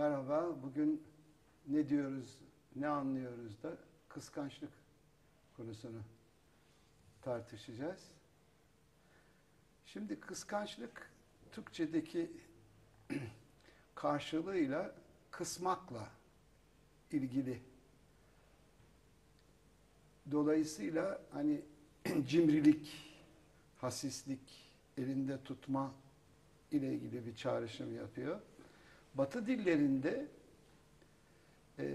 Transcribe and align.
Merhaba, 0.00 0.56
bugün 0.62 1.02
ne 1.68 1.88
diyoruz, 1.88 2.38
ne 2.76 2.88
anlıyoruz 2.88 3.62
da 3.62 3.76
kıskançlık 4.08 4.70
konusunu 5.56 6.00
tartışacağız. 7.22 8.08
Şimdi 9.86 10.20
kıskançlık 10.20 11.10
Türkçedeki 11.52 12.30
karşılığıyla 13.94 14.94
kısmakla 15.30 16.08
ilgili. 17.12 17.62
Dolayısıyla 20.30 21.22
hani 21.32 21.60
cimrilik, 22.28 23.14
hasislik, 23.78 24.72
elinde 24.98 25.44
tutma 25.44 25.92
ile 26.70 26.94
ilgili 26.94 27.26
bir 27.26 27.36
çağrışım 27.36 27.96
yapıyor. 27.96 28.40
Batı 29.14 29.46
dillerinde 29.46 30.26
e, 31.78 31.86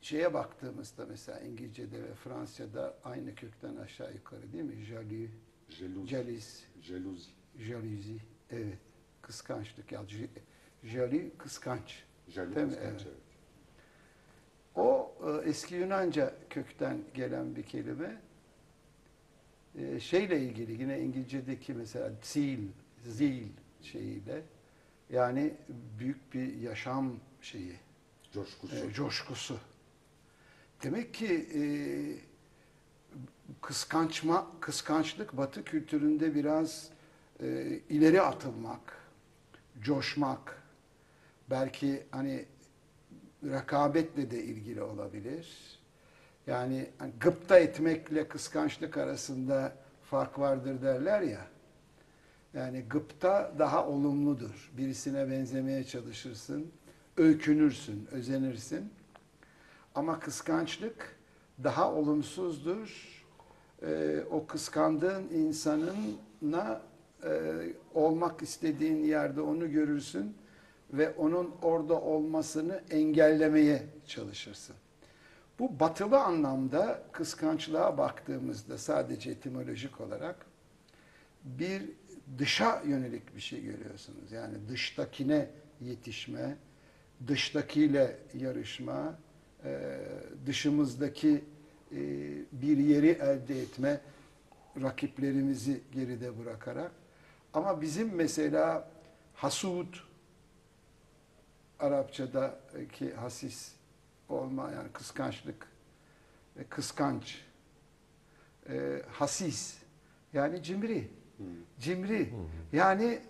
şeye 0.00 0.34
baktığımızda 0.34 1.06
mesela 1.06 1.40
İngilizce'de 1.40 2.02
ve 2.02 2.14
Fransızca'da 2.14 2.94
aynı 3.04 3.34
kökten 3.34 3.76
aşağı 3.76 4.12
yukarı 4.14 4.52
değil 4.52 4.64
mi? 4.64 4.84
Jaloux, 4.84 5.30
Jelouz. 5.68 6.08
jalis, 6.10 6.64
Jalousie. 6.82 7.32
jalousie, 7.58 8.18
evet. 8.50 8.78
Kıskançlık 9.22 9.92
ya. 9.92 10.04
j- 10.08 10.28
Jaloux, 10.84 11.24
kıskanç. 11.38 12.02
Jaloux 12.28 12.54
Değil 12.56 12.66
mi? 12.66 12.72
kıskanç, 12.72 12.92
Evet. 13.02 13.06
evet. 13.06 13.16
O 14.76 15.14
e, 15.44 15.48
eski 15.48 15.74
Yunanca 15.74 16.34
kökten 16.50 16.98
gelen 17.14 17.56
bir 17.56 17.62
kelime. 17.62 18.20
E, 19.78 20.00
şeyle 20.00 20.40
ilgili 20.40 20.82
yine 20.82 21.00
İngilizce'deki 21.00 21.74
mesela 21.74 22.12
zil, 22.22 22.68
zil 23.06 23.48
şeyiyle 23.82 24.42
yani 25.10 25.54
büyük 25.98 26.34
bir 26.34 26.56
yaşam 26.56 27.12
şeyi, 27.40 27.76
Coşkusu. 28.32 28.76
e, 28.76 28.92
coşkusu. 28.92 29.58
Demek 30.82 31.14
ki 31.14 31.48
e, 31.54 31.62
kıskançma, 33.62 34.46
kıskançlık 34.60 35.36
Batı 35.36 35.64
kültüründe 35.64 36.34
biraz 36.34 36.90
e, 37.42 37.46
ileri 37.88 38.22
atılmak, 38.22 38.98
coşmak, 39.80 40.62
belki 41.50 42.06
hani 42.10 42.44
rekabetle 43.44 44.30
de 44.30 44.44
ilgili 44.44 44.82
olabilir. 44.82 45.76
Yani 46.46 46.90
hani 46.98 47.12
gıpta 47.20 47.58
etmekle 47.58 48.28
kıskançlık 48.28 48.96
arasında 48.96 49.76
fark 50.02 50.38
vardır 50.38 50.82
derler 50.82 51.20
ya. 51.20 51.46
Yani 52.56 52.84
gıpta 52.90 53.52
daha 53.58 53.86
olumludur. 53.86 54.72
Birisine 54.76 55.30
benzemeye 55.30 55.84
çalışırsın, 55.84 56.66
öykünürsün, 57.16 58.08
özenirsin. 58.12 58.90
Ama 59.94 60.20
kıskançlık 60.20 61.16
daha 61.64 61.92
olumsuzdur. 61.92 63.16
Ee, 63.82 64.20
o 64.30 64.46
kıskandığın 64.46 65.28
insanına 65.28 66.80
e, 67.24 67.30
olmak 67.94 68.42
istediğin 68.42 69.04
yerde 69.04 69.40
onu 69.40 69.70
görürsün 69.70 70.36
ve 70.92 71.14
onun 71.14 71.54
orada 71.62 72.00
olmasını 72.00 72.82
engellemeye 72.90 73.86
çalışırsın. 74.06 74.76
Bu 75.58 75.80
batılı 75.80 76.20
anlamda 76.20 77.02
kıskançlığa 77.12 77.98
baktığımızda 77.98 78.78
sadece 78.78 79.30
etimolojik 79.30 80.00
olarak 80.00 80.46
bir 81.44 81.82
dışa 82.38 82.82
yönelik 82.86 83.36
bir 83.36 83.40
şey 83.40 83.62
görüyorsunuz. 83.62 84.32
Yani 84.32 84.68
dıştakine 84.68 85.50
yetişme, 85.80 86.56
dıştakiyle 87.26 88.16
yarışma, 88.34 89.18
e, 89.64 89.98
dışımızdaki 90.46 91.44
e, 91.92 91.96
bir 92.52 92.76
yeri 92.78 93.08
elde 93.08 93.60
etme, 93.60 94.00
rakiplerimizi 94.82 95.80
geride 95.92 96.38
bırakarak. 96.38 96.92
Ama 97.52 97.80
bizim 97.80 98.14
mesela 98.14 98.90
hasud, 99.34 99.94
Arapçadaki 101.78 103.14
hasis 103.14 103.72
olma 104.28 104.70
yani 104.70 104.88
kıskançlık, 104.92 105.68
kıskanç, 106.68 107.44
e, 108.68 109.02
hasis 109.10 109.78
yani 110.32 110.62
cimri. 110.62 111.08
Cimri 111.80 112.34
yani 112.72 113.20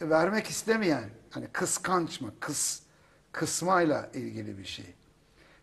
vermek 0.00 0.46
istemeyen 0.46 1.10
hani 1.30 1.46
kıskanç 1.46 2.20
mı 2.20 2.32
kıs 2.40 2.82
kısmayla 3.32 4.10
ilgili 4.14 4.58
bir 4.58 4.64
şey. 4.64 4.94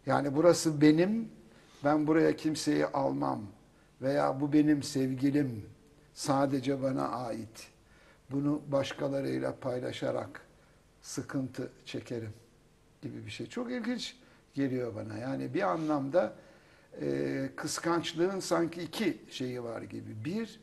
Yani 0.05 0.35
burası 0.35 0.81
benim 0.81 1.29
ben 1.83 2.07
buraya 2.07 2.35
kimseyi 2.35 2.85
almam 2.85 3.41
veya 4.01 4.41
bu 4.41 4.53
benim 4.53 4.83
sevgilim 4.83 5.65
sadece 6.13 6.81
bana 6.83 7.07
ait. 7.07 7.67
Bunu 8.31 8.61
başkalarıyla 8.67 9.55
paylaşarak 9.59 10.41
sıkıntı 11.01 11.71
çekerim 11.85 12.33
gibi 13.01 13.25
bir 13.25 13.31
şey. 13.31 13.47
Çok 13.47 13.71
ilginç 13.71 14.15
geliyor 14.53 14.95
bana. 14.95 15.17
Yani 15.17 15.53
bir 15.53 15.61
anlamda 15.61 16.33
e, 17.01 17.49
kıskançlığın 17.55 18.39
sanki 18.39 18.81
iki 18.81 19.21
şeyi 19.29 19.63
var 19.63 19.81
gibi. 19.81 20.25
Bir, 20.25 20.59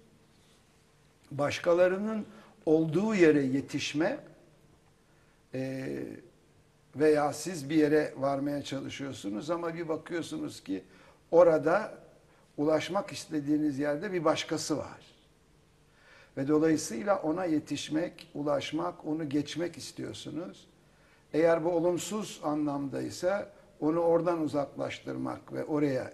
başkalarının 1.30 2.26
olduğu 2.66 3.14
yere 3.14 3.42
yetişme 3.42 4.18
e, 5.54 5.88
veya 6.96 7.32
siz 7.32 7.70
bir 7.70 7.76
yere 7.76 8.14
varmaya 8.16 8.62
çalışıyorsunuz 8.62 9.50
ama 9.50 9.74
bir 9.74 9.88
bakıyorsunuz 9.88 10.64
ki 10.64 10.84
orada 11.30 11.94
ulaşmak 12.56 13.12
istediğiniz 13.12 13.78
yerde 13.78 14.12
bir 14.12 14.24
başkası 14.24 14.78
var. 14.78 15.00
Ve 16.36 16.48
dolayısıyla 16.48 17.22
ona 17.22 17.44
yetişmek, 17.44 18.30
ulaşmak, 18.34 19.06
onu 19.06 19.28
geçmek 19.28 19.76
istiyorsunuz. 19.76 20.68
Eğer 21.32 21.64
bu 21.64 21.70
olumsuz 21.70 22.40
anlamdaysa 22.44 23.52
onu 23.80 24.00
oradan 24.00 24.40
uzaklaştırmak 24.40 25.52
ve 25.52 25.64
oraya 25.64 26.12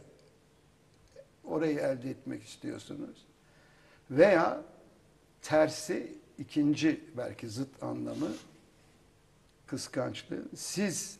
orayı 1.45 1.79
elde 1.79 2.11
etmek 2.11 2.43
istiyorsunuz. 2.43 3.27
Veya 4.11 4.63
tersi 5.43 6.19
ikinci 6.39 7.05
belki 7.17 7.49
zıt 7.49 7.83
anlamı 7.83 8.29
kıskançlığı. 9.67 10.45
Siz 10.55 11.19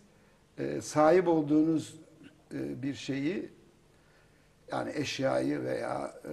e, 0.59 0.81
sahip 0.81 1.29
olduğunuz 1.29 1.95
e, 2.55 2.83
bir 2.83 2.95
şeyi 2.95 3.51
yani 4.73 4.93
eşyayı 4.95 5.65
veya 5.65 6.15
e, 6.25 6.33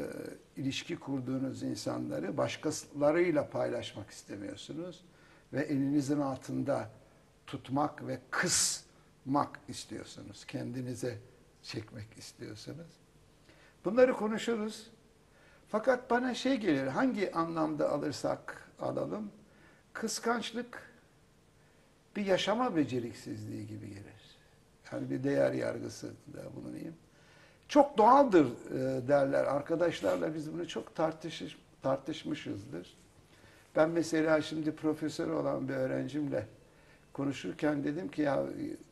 ilişki 0.61 0.99
kurduğunuz 0.99 1.63
insanları 1.63 2.37
başkalarıyla 2.37 3.49
paylaşmak 3.49 4.09
istemiyorsunuz 4.09 5.03
ve 5.53 5.61
elinizin 5.61 6.19
altında 6.19 6.89
tutmak 7.47 8.07
ve 8.07 8.19
kısmak 8.31 9.59
istiyorsunuz. 9.67 10.45
Kendinize 10.45 11.17
çekmek 11.63 12.17
istiyorsunuz. 12.17 12.91
Bunları 13.85 14.13
konuşuruz. 14.13 14.87
Fakat 15.73 16.09
bana 16.09 16.33
şey 16.33 16.57
gelir, 16.57 16.87
hangi 16.87 17.31
anlamda 17.31 17.89
alırsak 17.89 18.69
alalım, 18.79 19.31
kıskançlık 19.93 20.91
bir 22.15 22.25
yaşama 22.25 22.75
beceriksizliği 22.75 23.67
gibi 23.67 23.89
gelir. 23.89 24.37
Yani 24.91 25.09
bir 25.09 25.23
değer 25.23 25.51
yargısı 25.51 26.07
da 26.07 26.55
bulunayım. 26.55 26.95
Çok 27.67 27.97
doğaldır 27.97 28.45
e, 28.45 29.07
derler 29.07 29.43
arkadaşlarla 29.43 30.35
biz 30.35 30.53
bunu 30.53 30.67
çok 30.67 30.95
tartışış, 30.95 31.57
tartışmışızdır. 31.81 32.97
Ben 33.75 33.89
mesela 33.89 34.41
şimdi 34.41 34.75
profesör 34.75 35.29
olan 35.29 35.69
bir 35.69 35.73
öğrencimle 35.73 36.47
konuşurken 37.13 37.83
dedim 37.83 38.07
ki 38.07 38.21
ya 38.21 38.43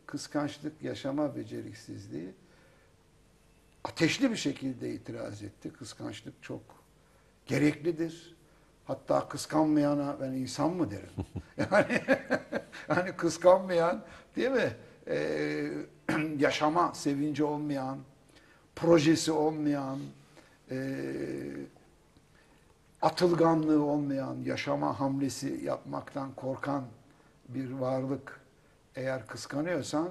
kıskançlık 0.06 0.81
yaşama 0.81 1.35
beceriksizliği 1.35 2.29
ateşli 3.83 4.31
bir 4.31 4.36
şekilde 4.36 4.94
itiraz 4.94 5.44
etti. 5.44 5.74
Kıskançlık 5.74 6.44
çok 6.44 6.62
gereklidir. 7.45 8.36
Hatta 8.86 9.28
kıskanmayana 9.28 10.18
ben 10.22 10.31
insan 10.31 10.74
mı 10.74 10.92
derim. 10.92 11.10
Yani 11.57 12.01
hani 12.88 13.12
kıskanmayan 13.12 14.04
değil 14.36 14.51
mi? 14.51 14.75
Ee, 15.07 15.72
yaşama 16.38 16.94
sevinci 16.94 17.44
olmayan, 17.44 18.00
projesi 18.75 19.31
olmayan, 19.31 20.00
e, 20.72 21.04
atılganlığı 23.01 23.83
olmayan, 23.83 24.38
yaşama 24.45 25.00
hamlesi 25.00 25.62
yapmaktan 25.63 26.31
korkan 26.36 26.83
bir 27.50 27.72
varlık 27.72 28.42
eğer 28.95 29.28
kıskanıyorsan 29.28 30.10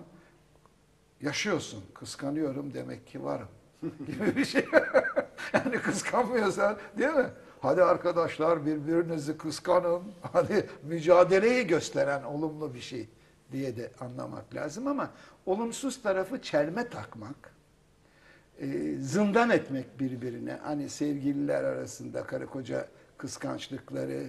yaşıyorsun. 1.21 1.85
Kıskanıyorum 1.95 2.75
demek 2.75 3.07
ki 3.07 3.25
varım 3.25 3.49
gibi 3.83 4.37
bir 4.37 4.45
şey. 4.45 4.65
yani 5.53 5.73
kıskanmıyorsan 5.73 6.77
değil 6.99 7.15
mi? 7.15 7.31
hadi 7.61 7.83
arkadaşlar 7.83 8.67
birbirinizi 8.67 9.39
kıskanın, 9.39 10.03
hadi 10.33 10.67
mücadeleyi 10.83 11.67
gösteren 11.67 12.23
olumlu 12.23 12.75
bir 12.75 12.81
şey 12.81 13.09
diye 13.53 13.77
de 13.77 13.91
anlamak 14.01 14.55
lazım 14.55 14.87
ama 14.87 15.11
olumsuz 15.47 16.03
tarafı 16.03 16.43
çelme 16.43 16.89
takmak, 16.89 17.55
e, 18.59 18.97
zindan 18.99 19.51
etmek 19.51 20.01
birbirine. 20.01 20.59
Hani 20.63 20.89
sevgililer 20.89 21.65
arasında 21.65 22.25
karı 22.25 22.47
koca 22.47 22.89
kıskançlıkları, 23.19 24.27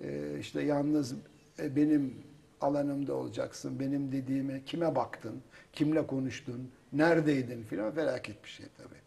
e, 0.00 0.38
işte 0.40 0.62
yalnız 0.62 1.14
e, 1.58 1.76
benim 1.76 2.14
alanımda 2.60 3.14
olacaksın, 3.14 3.80
benim 3.80 4.12
dediğime 4.12 4.64
kime 4.64 4.94
baktın, 4.94 5.42
kimle 5.72 6.06
konuştun, 6.06 6.70
neredeydin 6.92 7.64
filan 7.64 7.94
felaket 7.94 8.44
bir 8.44 8.48
şey 8.48 8.66
tabii. 8.76 9.02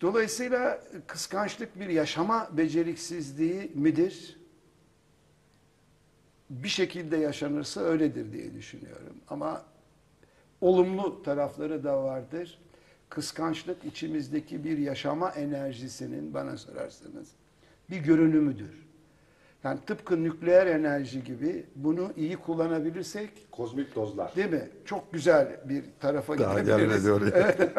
Dolayısıyla 0.00 0.80
kıskançlık 1.06 1.80
bir 1.80 1.88
yaşama 1.88 2.48
beceriksizliği 2.52 3.72
midir? 3.74 4.38
Bir 6.50 6.68
şekilde 6.68 7.16
yaşanırsa 7.16 7.80
öyledir 7.80 8.32
diye 8.32 8.54
düşünüyorum. 8.54 9.16
Ama 9.28 9.64
olumlu 10.60 11.22
tarafları 11.22 11.84
da 11.84 12.02
vardır. 12.02 12.58
Kıskançlık 13.08 13.84
içimizdeki 13.84 14.64
bir 14.64 14.78
yaşama 14.78 15.30
enerjisinin 15.30 16.34
bana 16.34 16.56
sorarsanız 16.56 17.28
bir 17.90 17.96
görünümüdür. 17.96 18.86
Yani 19.64 19.80
tıpkı 19.86 20.22
nükleer 20.24 20.66
enerji 20.66 21.24
gibi 21.24 21.66
bunu 21.74 22.12
iyi 22.16 22.36
kullanabilirsek 22.36 23.52
Kozmik 23.52 23.94
dozlar. 23.94 24.36
Değil 24.36 24.50
mi? 24.50 24.68
Çok 24.84 25.12
güzel 25.12 25.60
bir 25.64 25.84
tarafa 26.00 26.38
Daha 26.38 26.60
gidebiliriz. 26.60 27.06
Evet. 27.34 27.72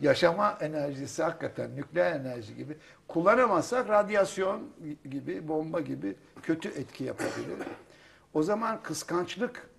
Yaşama 0.00 0.58
enerjisi 0.60 1.22
hakikaten 1.22 1.76
nükleer 1.76 2.12
enerji 2.12 2.56
gibi. 2.56 2.76
Kullanamazsak 3.08 3.88
radyasyon 3.88 4.62
gibi, 5.10 5.48
bomba 5.48 5.80
gibi 5.80 6.16
kötü 6.42 6.68
etki 6.68 7.04
yapabilir. 7.04 7.58
O 8.34 8.42
zaman 8.42 8.82
kıskançlık 8.82 9.70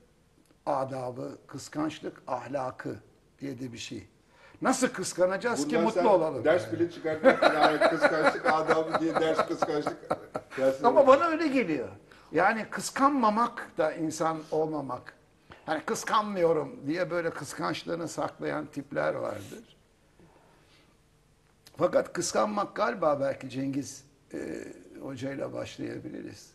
adabı, 0.65 1.37
kıskançlık 1.47 2.21
ahlakı 2.27 2.95
diye 3.39 3.59
de 3.59 3.73
bir 3.73 3.77
şey. 3.77 4.07
Nasıl 4.61 4.87
kıskanacağız 4.87 5.59
ki 5.67 5.69
Bundan 5.69 5.83
mutlu 5.83 6.01
sen 6.01 6.05
olalım? 6.05 6.43
Ders 6.45 6.71
bile 6.73 6.91
çıkardın. 6.91 7.27
Yani 7.55 7.79
kıskançlık 7.89 8.45
adamı 8.45 8.99
diye 8.99 9.15
ders 9.15 9.47
kıskançlık. 9.47 9.97
dersi 10.57 10.87
Ama 10.87 11.07
bana 11.07 11.25
öyle 11.25 11.47
geliyor. 11.47 11.87
Yani 12.31 12.65
kıskanmamak 12.69 13.71
da 13.77 13.91
insan 13.93 14.37
olmamak. 14.51 15.13
Hani 15.65 15.81
kıskanmıyorum 15.85 16.87
diye 16.87 17.11
böyle 17.11 17.29
kıskançlığını 17.29 18.07
saklayan 18.07 18.65
tipler 18.65 19.13
vardır. 19.13 19.77
Fakat 21.77 22.13
kıskanmak 22.13 22.75
galiba 22.75 23.19
belki 23.19 23.49
Cengiz 23.49 24.03
e, 24.33 24.37
hocayla 25.01 25.53
başlayabiliriz. 25.53 26.53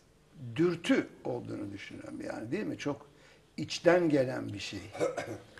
Dürtü 0.55 1.07
olduğunu 1.23 1.71
düşünüyorum 1.71 2.21
yani 2.29 2.51
değil 2.51 2.65
mi? 2.65 2.77
Çok 2.77 3.05
içten 3.57 4.09
gelen 4.09 4.53
bir 4.53 4.59
şey. 4.59 4.91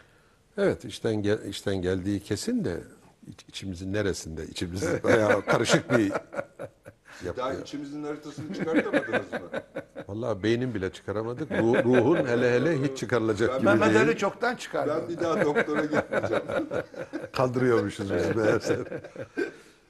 Evet 0.58 0.86
içten 0.86 1.16
gel, 1.16 1.44
içten 1.46 1.76
geldiği 1.82 2.20
kesin 2.20 2.66
de 2.66 2.84
iç- 3.28 3.46
içimizin 3.48 3.94
neresinde? 3.94 4.46
İçimiz 4.46 5.04
bayağı 5.04 5.46
karışık 5.46 5.92
bir 5.92 6.10
Daha 6.10 6.20
yapıyor. 7.26 7.62
içimizin 7.62 8.04
haritasını 8.04 8.54
çıkartamadınız 8.54 9.32
mı? 9.32 9.40
Vallahi 10.08 10.44
beynin 10.44 10.74
bile 10.74 10.92
çıkaramadık. 10.92 11.52
Ruh- 11.52 11.84
ruhun 11.84 12.26
hele 12.26 12.52
hele 12.54 12.82
hiç 12.84 12.98
çıkarılacak 12.98 13.50
Ben- 13.50 13.58
gibi 13.58 13.66
Mehmet 13.70 13.88
değil. 13.88 14.00
Ali 14.02 14.18
çoktan 14.18 14.56
çıkardı. 14.56 15.02
Ben 15.02 15.10
bir 15.10 15.24
daha 15.24 15.46
doktora 15.46 15.82
gitmeyeceğim. 15.86 16.44
Kaldırıyormuşuz 17.34 18.14
biz 18.14 18.36
meğerse. 18.36 19.04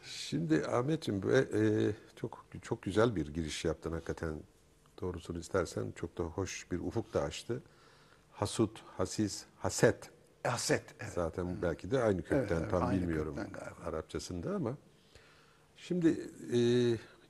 Şimdi 0.03 0.65
Ahmetciğim 0.67 1.23
bu, 1.23 1.31
e, 1.31 1.91
çok 2.15 2.45
çok 2.61 2.81
güzel 2.81 3.15
bir 3.15 3.27
giriş 3.33 3.65
yaptın 3.65 3.91
hakikaten. 3.91 4.33
Doğrusunu 5.01 5.39
istersen 5.39 5.91
çok 5.95 6.17
da 6.17 6.23
hoş 6.23 6.71
bir 6.71 6.79
ufuk 6.79 7.13
da 7.13 7.21
açtı. 7.21 7.61
Hasut, 8.31 8.79
hasis, 8.97 9.43
haset. 9.59 10.09
Haset. 10.47 10.83
Evet. 10.99 11.13
Zaten 11.13 11.61
belki 11.61 11.91
de 11.91 12.03
aynı 12.03 12.21
kökten 12.21 12.57
evet, 12.61 12.71
tam 12.71 12.83
aynı 12.83 13.01
bilmiyorum 13.01 13.35
kökten. 13.35 13.73
Arapçasında 13.85 14.55
ama 14.55 14.77
şimdi 15.77 16.07
e, 16.53 16.59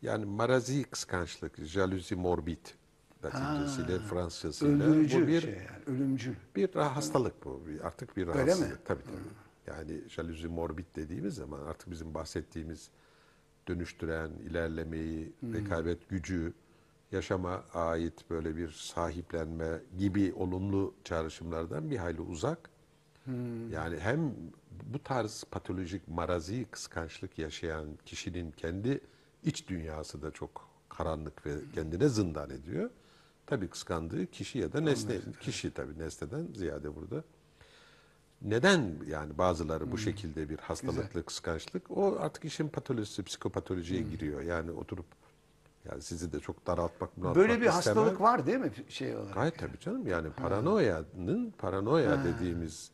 yani 0.01 0.25
marazi 0.25 0.83
kıskançlık, 0.83 1.65
jaluzi 1.65 2.15
morbid 2.15 2.65
Latincesiyle, 3.25 4.00
Fransızcasıyla 4.00 4.89
bu 4.89 5.27
bir 5.27 5.41
şey 5.41 5.51
yani, 5.51 5.97
ölümcül. 5.97 6.35
bir 6.56 6.75
hastalık 6.75 7.45
bu. 7.45 7.62
Artık 7.83 8.17
bir 8.17 8.27
Öyle 8.27 8.39
rahatsızlık. 8.39 8.69
mi? 8.71 8.77
Tabii 8.85 9.03
tabii. 9.03 9.77
Yani 9.77 10.01
jaluzi 10.09 10.47
morbid 10.47 10.85
dediğimiz 10.95 11.35
zaman 11.35 11.59
artık 11.59 11.91
bizim 11.91 12.13
bahsettiğimiz 12.13 12.89
dönüştüren, 13.67 14.29
ilerlemeyi, 14.29 15.33
rekabet 15.53 16.09
gücü, 16.09 16.53
yaşama 17.12 17.63
ait 17.73 18.29
böyle 18.29 18.56
bir 18.56 18.69
sahiplenme 18.71 19.79
gibi 19.97 20.33
olumlu 20.33 20.94
çağrışımlardan 21.03 21.91
bir 21.91 21.97
hayli 21.97 22.21
uzak. 22.21 22.69
Yani 23.72 24.00
hem 24.00 24.33
bu 24.94 25.04
tarz 25.04 25.44
patolojik 25.51 26.07
marazi 26.07 26.66
kıskançlık 26.72 27.39
yaşayan 27.39 27.88
kişinin 28.06 28.51
kendi 28.51 29.01
iç 29.44 29.68
dünyası 29.68 30.22
da 30.22 30.31
çok 30.31 30.69
karanlık 30.89 31.45
ve 31.45 31.56
kendine 31.74 32.10
zindan 32.10 32.50
ediyor. 32.50 32.89
Tabii 33.45 33.68
kıskandığı 33.68 34.25
kişi 34.31 34.60
ya 34.60 34.74
da 34.74 34.81
nesne, 34.81 35.18
kişi 35.42 35.72
tabii 35.72 36.00
nesneden 36.00 36.48
ziyade 36.54 36.95
burada. 36.95 37.24
Neden 38.42 38.95
yani 39.07 39.38
bazıları 39.38 39.92
bu 39.92 39.98
şekilde 39.98 40.50
bir 40.50 40.57
hastalıklı 40.57 41.25
kıskançlık? 41.25 41.92
O 41.92 42.18
artık 42.19 42.45
işin 42.45 42.68
patolojisi, 42.68 43.24
psikopatolojiye 43.24 44.01
giriyor. 44.01 44.42
Yani 44.42 44.72
oturup 44.72 45.06
yani 45.89 46.01
sizi 46.01 46.31
de 46.31 46.39
çok 46.39 46.68
daraltmak, 46.68 47.18
bunaltmak 47.18 47.36
Böyle 47.36 47.62
bir 47.62 47.66
istemem. 47.66 47.75
hastalık 47.75 48.22
var 48.22 48.45
değil 48.45 48.57
mi 48.57 48.72
şey 48.89 49.16
olarak? 49.16 49.33
Gayet 49.33 49.60
tabii 49.60 49.80
canım. 49.80 50.07
Yani 50.07 50.30
paranoyanın, 50.30 51.54
paranoya 51.57 52.24
dediğimiz 52.24 52.92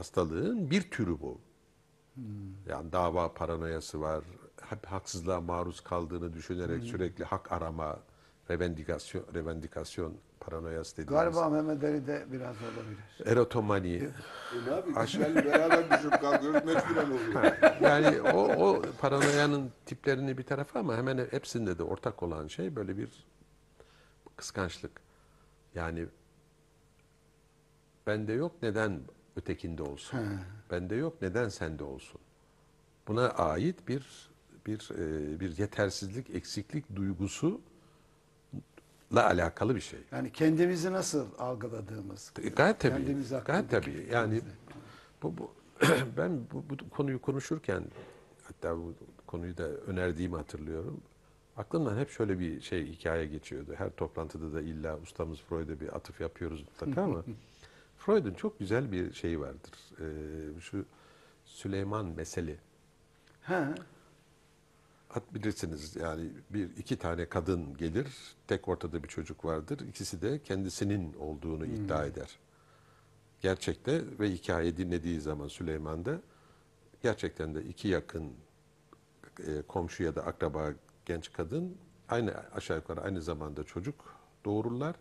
hastalığın 0.00 0.70
bir 0.70 0.90
türü 0.90 1.20
bu. 1.20 1.40
Yani 2.68 2.92
dava 2.92 3.34
paranoyası 3.34 4.00
var. 4.00 4.24
Hep 4.60 4.86
haksızlığa 4.86 5.40
maruz 5.40 5.80
kaldığını 5.80 6.32
düşünerek 6.32 6.84
sürekli 6.84 7.24
hak 7.24 7.52
arama, 7.52 7.98
revendikasyon, 8.50 9.24
revendikasyon 9.34 10.16
paranoyası 10.40 10.96
dediğimiz. 10.96 11.34
Galiba 11.34 11.48
Mehmet 11.48 11.84
Ali 11.84 12.06
de 12.06 12.26
biraz 12.32 12.56
olabilir. 12.56 13.32
Erotomani. 13.32 13.94
E 13.96 14.10
ne 14.66 14.70
yapayım? 14.70 15.04
İşlerle 15.04 15.44
beraber 15.44 15.90
düşüp 15.90 16.20
kalkıyoruz. 16.20 16.64
Mecburen 16.64 17.10
oluyor. 17.10 17.56
Yani 17.80 18.20
o, 18.20 18.68
o 18.68 18.82
paranoyanın 19.00 19.70
tiplerini 19.86 20.38
bir 20.38 20.44
tarafa 20.44 20.80
ama 20.80 20.96
hemen 20.96 21.26
hepsinde 21.30 21.78
de 21.78 21.82
ortak 21.82 22.22
olan 22.22 22.46
şey 22.46 22.76
böyle 22.76 22.96
bir 22.96 23.26
kıskançlık. 24.36 25.00
Yani 25.74 26.06
bende 28.06 28.32
yok 28.32 28.52
neden 28.62 29.00
ötekinde 29.36 29.82
olsun? 29.82 30.20
Bende 30.70 30.94
yok 30.94 31.22
neden 31.22 31.48
sende 31.48 31.84
olsun? 31.84 32.20
Buna 33.08 33.28
ait 33.28 33.88
bir 33.88 34.30
bir 34.66 34.90
e, 34.98 35.40
bir 35.40 35.58
yetersizlik, 35.58 36.30
eksiklik 36.30 36.96
duygusu 36.96 37.60
la 39.14 39.26
alakalı 39.26 39.74
bir 39.74 39.80
şey. 39.80 40.00
Yani 40.12 40.32
kendimizi 40.32 40.92
nasıl 40.92 41.26
algıladığımız. 41.38 42.32
Gayet 42.56 42.80
tabii. 42.80 42.92
Kendimiz 42.92 43.32
Gayet 43.44 43.70
tabii. 43.70 44.08
Yani 44.12 44.42
bu, 45.22 45.38
bu 45.38 45.50
ben 46.16 46.40
bu, 46.52 46.64
bu 46.70 46.90
konuyu 46.90 47.20
konuşurken 47.20 47.84
hatta 48.44 48.76
bu 48.76 48.94
konuyu 49.26 49.56
da 49.56 49.68
önerdiğimi 49.68 50.36
hatırlıyorum. 50.36 51.00
Aklımdan 51.56 51.98
hep 51.98 52.10
şöyle 52.10 52.38
bir 52.38 52.60
şey 52.60 52.86
hikaye 52.86 53.26
geçiyordu. 53.26 53.74
Her 53.78 53.90
toplantıda 53.90 54.52
da 54.52 54.60
illa 54.60 54.98
ustamız 54.98 55.40
Freud'a 55.40 55.80
bir 55.80 55.96
atıf 55.96 56.20
yapıyoruz 56.20 56.60
mutlaka 56.60 57.02
ama 57.02 57.24
Freud'un 58.00 58.34
çok 58.34 58.58
güzel 58.58 58.92
bir 58.92 59.12
şeyi 59.12 59.40
vardır. 59.40 59.72
Ee, 60.00 60.60
şu 60.60 60.84
Süleyman 61.44 62.06
meseli. 62.06 62.58
Ha, 63.42 63.74
At 65.14 65.34
bilirsiniz 65.34 65.96
yani 65.96 66.30
bir 66.50 66.76
iki 66.76 66.96
tane 66.96 67.28
kadın 67.28 67.76
gelir, 67.76 68.06
tek 68.46 68.68
ortada 68.68 69.02
bir 69.02 69.08
çocuk 69.08 69.44
vardır. 69.44 69.80
İkisi 69.88 70.22
de 70.22 70.42
kendisinin 70.42 71.14
olduğunu 71.14 71.66
iddia 71.66 72.04
eder. 72.04 72.38
Gerçekte 73.40 74.02
ve 74.18 74.30
hikaye 74.30 74.76
dinlediği 74.76 75.20
zaman 75.20 75.48
Süleyman'da 75.48 76.20
gerçekten 77.02 77.54
de 77.54 77.62
iki 77.62 77.88
yakın 77.88 78.32
e, 79.46 79.62
komşu 79.62 80.02
ya 80.02 80.16
da 80.16 80.26
akraba 80.26 80.72
genç 81.06 81.32
kadın 81.32 81.76
aynı 82.08 82.34
aşağı 82.54 82.76
yukarı 82.76 83.00
aynı 83.00 83.22
zamanda 83.22 83.64
çocuk 83.64 84.16
doğururlar 84.44 84.96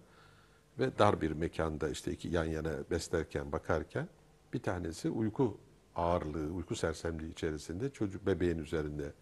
ve 0.80 0.98
dar 1.00 1.22
bir 1.22 1.32
mekanda 1.32 1.90
işte 1.90 2.12
iki 2.12 2.28
yan 2.28 2.46
yana 2.46 2.72
beslerken 2.92 3.52
bakarken 3.52 4.08
bir 4.54 4.60
tanesi 4.60 5.10
uyku 5.10 5.58
ağırlığı, 5.96 6.54
uyku 6.54 6.76
sersemliği 6.76 7.32
içerisinde 7.32 7.90
çocuk 7.90 8.26
bebeğin 8.26 8.58
üzerinde 8.58 9.14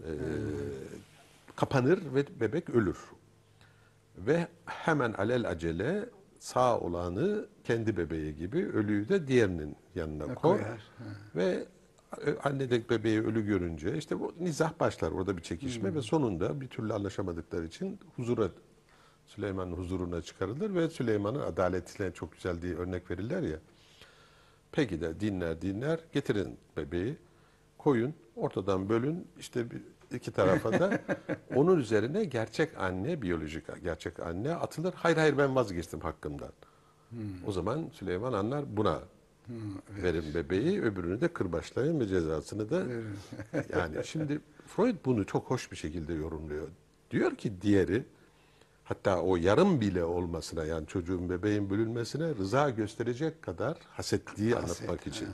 e, 0.00 0.10
kapanır 1.56 2.00
ve 2.14 2.40
bebek 2.40 2.70
ölür. 2.70 2.98
Ve 4.18 4.48
hemen 4.64 5.12
alel 5.12 5.48
acele 5.48 6.08
sağ 6.38 6.78
olanı 6.78 7.46
kendi 7.64 7.96
bebeği 7.96 8.36
gibi 8.36 8.66
ölüyü 8.66 9.08
de 9.08 9.28
diğerinin 9.28 9.76
yanına 9.94 10.34
koy. 10.34 10.34
koyar. 10.34 10.82
Ve 11.36 11.66
anne 12.44 12.70
de 12.70 12.88
bebeği 12.88 13.22
ölü 13.22 13.46
görünce 13.46 13.98
işte 13.98 14.20
bu 14.20 14.34
nizah 14.40 14.80
başlar 14.80 15.10
orada 15.10 15.36
bir 15.36 15.42
çekişme 15.42 15.88
Hmm. 15.88 15.96
ve 15.96 16.02
sonunda 16.02 16.60
bir 16.60 16.68
türlü 16.68 16.92
anlaşamadıkları 16.92 17.66
için 17.66 17.98
huzura 18.16 18.48
Süleyman'ın 19.26 19.72
huzuruna 19.72 20.22
çıkarılır 20.22 20.74
ve 20.74 20.88
Süleyman'ın 20.88 21.40
adaletine 21.40 22.12
çok 22.12 22.32
güzel 22.32 22.62
diye 22.62 22.74
örnek 22.74 23.10
verirler 23.10 23.42
ya. 23.42 23.58
Peki 24.72 25.00
de 25.00 25.20
dinler 25.20 25.62
dinler 25.62 26.00
getirin 26.12 26.58
bebeği 26.76 27.16
koyun 27.78 28.14
ortadan 28.36 28.88
bölün 28.88 29.28
işte 29.38 29.70
bir, 29.70 29.82
iki 30.12 30.32
tarafa 30.32 30.72
da 30.72 31.00
onun 31.54 31.78
üzerine 31.78 32.24
gerçek 32.24 32.78
anne 32.78 33.22
biyolojik 33.22 33.82
gerçek 33.82 34.20
anne 34.20 34.54
atılır. 34.54 34.94
Hayır 34.96 35.16
hayır 35.16 35.38
ben 35.38 35.54
vazgeçtim 35.54 36.00
hakkımdan. 36.00 36.52
O 37.46 37.52
zaman 37.52 37.90
Süleyman 37.92 38.32
anlar 38.32 38.76
buna 38.76 39.00
verin 40.02 40.34
bebeği 40.34 40.82
öbürünü 40.82 41.20
de 41.20 41.28
kırbaçlayın 41.28 42.00
ve 42.00 42.06
cezasını 42.06 42.70
da 42.70 42.82
yani 43.72 44.04
şimdi 44.04 44.40
Freud 44.66 44.96
bunu 45.04 45.26
çok 45.26 45.50
hoş 45.50 45.72
bir 45.72 45.76
şekilde 45.76 46.14
yorumluyor. 46.14 46.68
Diyor 47.10 47.36
ki 47.36 47.52
diğeri 47.62 48.04
hatta 48.84 49.20
o 49.22 49.36
yarım 49.36 49.80
bile 49.80 50.04
olmasına 50.04 50.64
yani 50.64 50.86
çocuğun 50.86 51.30
bebeğin 51.30 51.70
bölünmesine 51.70 52.34
rıza 52.34 52.70
gösterecek 52.70 53.42
kadar 53.42 53.76
hasetliği 53.90 54.56
anlatmak 54.56 55.06
için. 55.06 55.28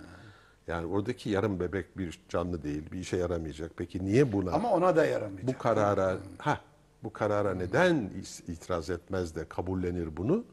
Yani 0.67 0.87
oradaki 0.87 1.31
yarım 1.31 1.61
bebek 1.61 1.99
bir 1.99 2.21
canlı 2.29 2.63
değil, 2.63 2.83
bir 2.93 2.99
işe 2.99 3.17
yaramayacak. 3.17 3.73
Peki 3.77 4.05
niye 4.05 4.33
buna 4.33 4.53
Ama 4.53 4.71
ona 4.73 4.97
da 4.97 5.05
yaramayacak. 5.05 5.47
bu 5.49 5.59
karara 5.59 6.17
ha 6.39 6.61
bu 7.03 7.13
karara 7.13 7.55
neden 7.55 8.11
itiraz 8.49 8.91
etmez 8.91 9.35
de 9.35 9.49
kabullenir 9.49 10.17
bunu? 10.17 10.45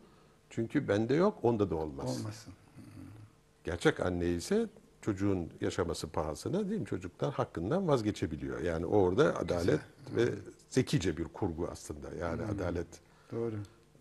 Çünkü 0.49 0.87
bende 0.87 1.13
yok, 1.15 1.37
onda 1.43 1.69
da 1.69 1.75
olmaz. 1.75 2.19
Olmasın. 2.19 2.53
Gerçek 3.63 3.99
anne 3.99 4.27
ise 4.29 4.67
çocuğun 5.01 5.49
yaşaması 5.61 6.07
pahasına 6.07 6.69
değil 6.69 6.81
mi? 6.81 6.87
Çocuklar 6.87 7.33
hakkından 7.33 7.87
vazgeçebiliyor. 7.87 8.61
Yani 8.61 8.85
orada 8.85 9.35
adalet 9.37 9.79
ve 10.15 10.29
zekice 10.77 11.17
bir 11.17 11.23
kurgu 11.23 11.67
aslında. 11.71 12.07
Yani 12.21 12.41
adalet 12.43 12.87
Doğru. 13.31 13.55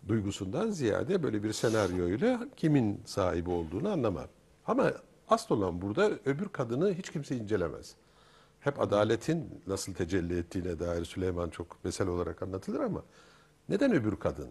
duygusundan 0.07 0.69
ziyade 0.71 1.23
böyle 1.23 1.43
bir 1.43 1.53
senaryoyla 1.53 2.47
kimin 2.55 3.01
sahibi 3.05 3.49
olduğunu 3.49 3.89
anlamam. 3.89 4.27
Ama 4.65 4.93
asıl 5.29 5.55
olan 5.55 5.81
burada 5.81 6.11
öbür 6.25 6.49
kadını 6.49 6.93
hiç 6.93 7.09
kimse 7.09 7.35
incelemez. 7.35 7.95
Hep 8.59 8.81
adaletin 8.81 9.61
nasıl 9.67 9.93
tecelli 9.93 10.37
ettiğine 10.39 10.79
dair 10.79 11.05
Süleyman 11.05 11.49
çok 11.49 11.83
mesel 11.83 12.07
olarak 12.07 12.43
anlatılır 12.43 12.79
ama 12.79 13.03
neden 13.69 13.93
öbür 13.93 14.15
kadın? 14.15 14.49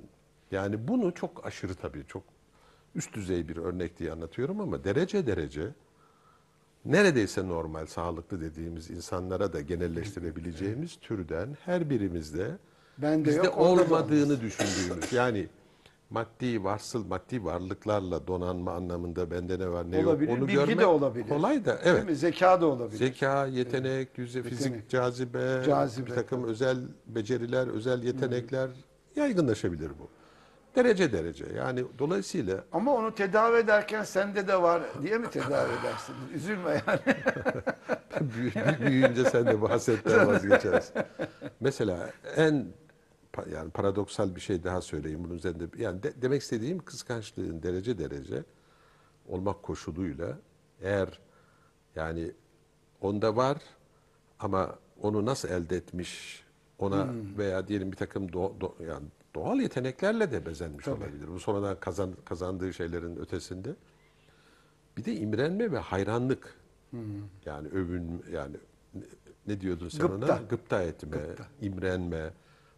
Yani 0.51 0.89
bunu 0.89 1.15
çok 1.15 1.47
aşırı 1.47 1.75
tabii 1.75 2.05
çok 2.07 2.23
üst 2.95 3.15
düzey 3.15 3.49
bir 3.49 3.57
örnek 3.57 3.99
diye 3.99 4.13
anlatıyorum 4.13 4.61
ama 4.61 4.85
derece 4.85 5.27
derece 5.27 5.75
neredeyse 6.93 7.49
normal, 7.49 7.87
sağlıklı 7.87 8.41
dediğimiz 8.41 8.91
insanlara 8.91 9.53
da 9.53 9.61
genelleştirebileceğimiz 9.61 10.97
türden 11.01 11.57
her 11.65 11.91
birimizde 11.91 12.51
Bende 12.99 13.29
bizde 13.29 13.47
yok, 13.47 13.59
olmadığını 13.59 14.41
düşündüğümüz 14.41 15.13
yani 15.13 15.49
maddi 16.11 16.65
varsıl 16.65 17.07
maddi 17.07 17.45
varlıklarla 17.45 18.27
donanma 18.27 18.73
anlamında 18.73 19.31
bende 19.31 19.59
ne 19.59 19.69
var 19.69 19.91
ne 19.91 20.07
Olabilir, 20.07 20.29
yok 20.29 20.39
onu 20.39 20.49
bilgi 20.49 20.59
de 20.59 20.65
görmek 20.65 20.87
olabilir. 20.89 21.29
kolay 21.29 21.65
da 21.65 21.79
evet. 21.85 22.17
Zeka 22.19 22.61
da 22.61 22.67
olabilir. 22.67 22.99
Zeka, 22.99 23.47
yetenek, 23.47 24.19
yüze, 24.19 24.43
fizik, 24.43 24.65
Yetenek. 24.67 24.89
cazibe, 24.91 25.63
Cazibe, 25.67 26.07
bir 26.07 26.15
takım 26.15 26.45
özel 26.45 26.79
beceriler, 27.07 27.67
özel 27.67 28.03
yetenekler 28.03 28.71
yaygınlaşabilir 29.17 29.91
bu. 29.91 30.09
Derece 30.77 31.13
derece. 31.13 31.47
Yani 31.57 31.85
dolayısıyla 31.99 32.65
Ama 32.73 32.95
onu 32.95 33.15
tedavi 33.15 33.57
ederken 33.57 34.03
sende 34.03 34.49
de 34.49 34.63
var 34.63 34.83
diye 35.03 35.19
mi 35.19 35.31
tedavi 35.31 35.71
edersin? 35.81 36.15
Üzülme 36.35 36.83
yani. 36.87 37.01
Büyü- 38.35 38.81
büyüyünce 38.87 39.25
sen 39.25 39.47
de 39.47 39.61
bu 39.61 39.71
hasetten 39.71 40.27
vazgeçersin. 40.27 40.95
Mesela 41.61 42.11
en 42.37 42.67
pa- 43.33 43.55
yani 43.55 43.71
paradoksal 43.71 44.35
bir 44.37 44.41
şey 44.41 44.65
daha 44.65 44.81
söyleyeyim 44.81 45.25
bunun 45.25 45.35
üzerinde. 45.35 45.65
Yani 45.79 46.03
de- 46.03 46.23
demek 46.23 46.43
istediğim 46.43 46.79
kıskançlığın 46.79 47.63
derece 47.63 47.99
derece 47.99 48.43
olmak 49.29 49.63
koşuluyla 49.63 50.39
eğer 50.83 51.21
yani 51.95 52.33
onda 53.01 53.37
var 53.37 53.59
ama 54.39 54.75
onu 55.03 55.27
nasıl 55.27 55.49
elde 55.49 55.77
etmiş 55.77 56.45
ona 56.79 57.07
veya 57.39 57.69
diyelim 57.69 57.93
bir 57.93 57.97
takım 57.97 58.27
do- 58.27 58.59
do- 58.61 58.87
yani 58.89 59.07
doğal 59.37 59.61
yeteneklerle 59.61 60.31
de 60.33 60.47
bezenmiş 60.47 60.89
olabilir. 60.89 61.29
Bu 61.29 61.41
sonradan 61.41 61.81
kazan, 61.81 62.13
kazandığı 62.25 62.73
şeylerin 62.73 63.17
ötesinde. 63.17 63.69
Bir 64.97 65.05
de 65.05 65.17
imrenme 65.17 65.73
ve 65.73 65.79
hayranlık. 65.79 66.55
Yani 67.45 67.69
övün 67.69 68.25
yani 68.33 68.57
ne, 69.47 69.61
diyordun 69.61 69.89
sen 69.89 70.01
Gıpta. 70.01 70.27
ona? 70.27 70.43
Gıpta 70.49 70.83
etme, 70.83 71.19
imrenme. 71.61 72.31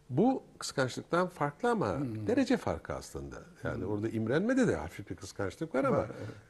Bu 0.09 0.43
kıskançlıktan 0.57 1.27
farklı 1.27 1.69
ama 1.69 1.97
derece 2.27 2.57
farkı 2.57 2.93
aslında. 2.93 3.35
Yani 3.63 3.85
orada 3.85 4.09
imrenmede 4.09 4.67
de 4.67 4.75
hafif 4.75 5.09
bir 5.09 5.15
kıskançlık 5.15 5.75
var 5.75 5.83
ama 5.83 6.07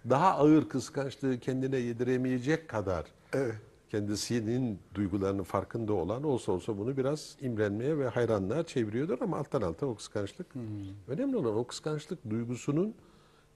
daha 0.10 0.32
ağır 0.38 0.70
kıskançlığı 0.70 1.40
kendine 1.40 1.78
yediremeyecek 1.78 2.68
kadar 2.68 3.06
Evet. 3.34 3.56
Kendisinin 3.90 4.80
duygularının 4.96 5.44
farkında 5.44 5.94
olan 5.94 6.24
olsa 6.24 6.52
olsa 6.52 6.78
bunu 6.78 6.98
biraz 6.98 7.36
imrenmeye 7.42 7.98
ve 7.98 8.08
hayranlığa 8.08 8.64
çeviriyordur 8.64 9.22
ama 9.22 9.38
alttan 9.38 9.62
alta 9.62 9.86
o 9.86 9.96
kıskançlık. 9.96 10.48
Önemli 11.08 11.38
olan 11.38 11.56
o 11.58 11.68
kıskançlık 11.68 12.30
duygusunun 12.30 12.96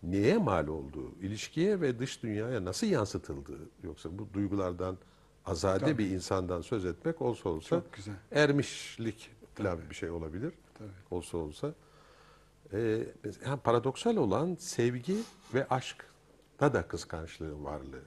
neye 0.04 0.38
mal 0.38 0.68
olduğu, 0.68 1.16
ilişkiye 1.22 1.82
ve 1.82 2.00
dış 2.00 2.24
dünyaya 2.24 2.66
nasıl 2.66 2.88
yansıtıldığı. 2.88 3.70
Yoksa 3.84 4.20
bu 4.20 4.28
duygulardan 4.34 4.98
azade 5.46 5.98
bir 5.98 6.10
insandan 6.12 6.62
söz 6.62 6.86
etmek 6.86 7.22
olsa 7.22 7.50
olsa 7.50 7.70
Çok 7.70 7.94
güzel. 7.94 8.16
ermişlik 8.32 9.32
falan 9.56 9.80
bir 9.90 9.96
şey 9.96 10.10
olabilir. 10.10 10.54
Olsa 11.12 11.38
olsa. 11.38 11.74
Ee, 12.74 13.08
yani 13.46 13.60
paradoksal 13.64 14.16
olan 14.16 14.56
sevgi 14.56 15.16
ve 15.54 15.68
aşkta 15.68 16.74
da 16.74 16.88
kıskançlığın 16.88 17.64
varlığı. 17.64 18.04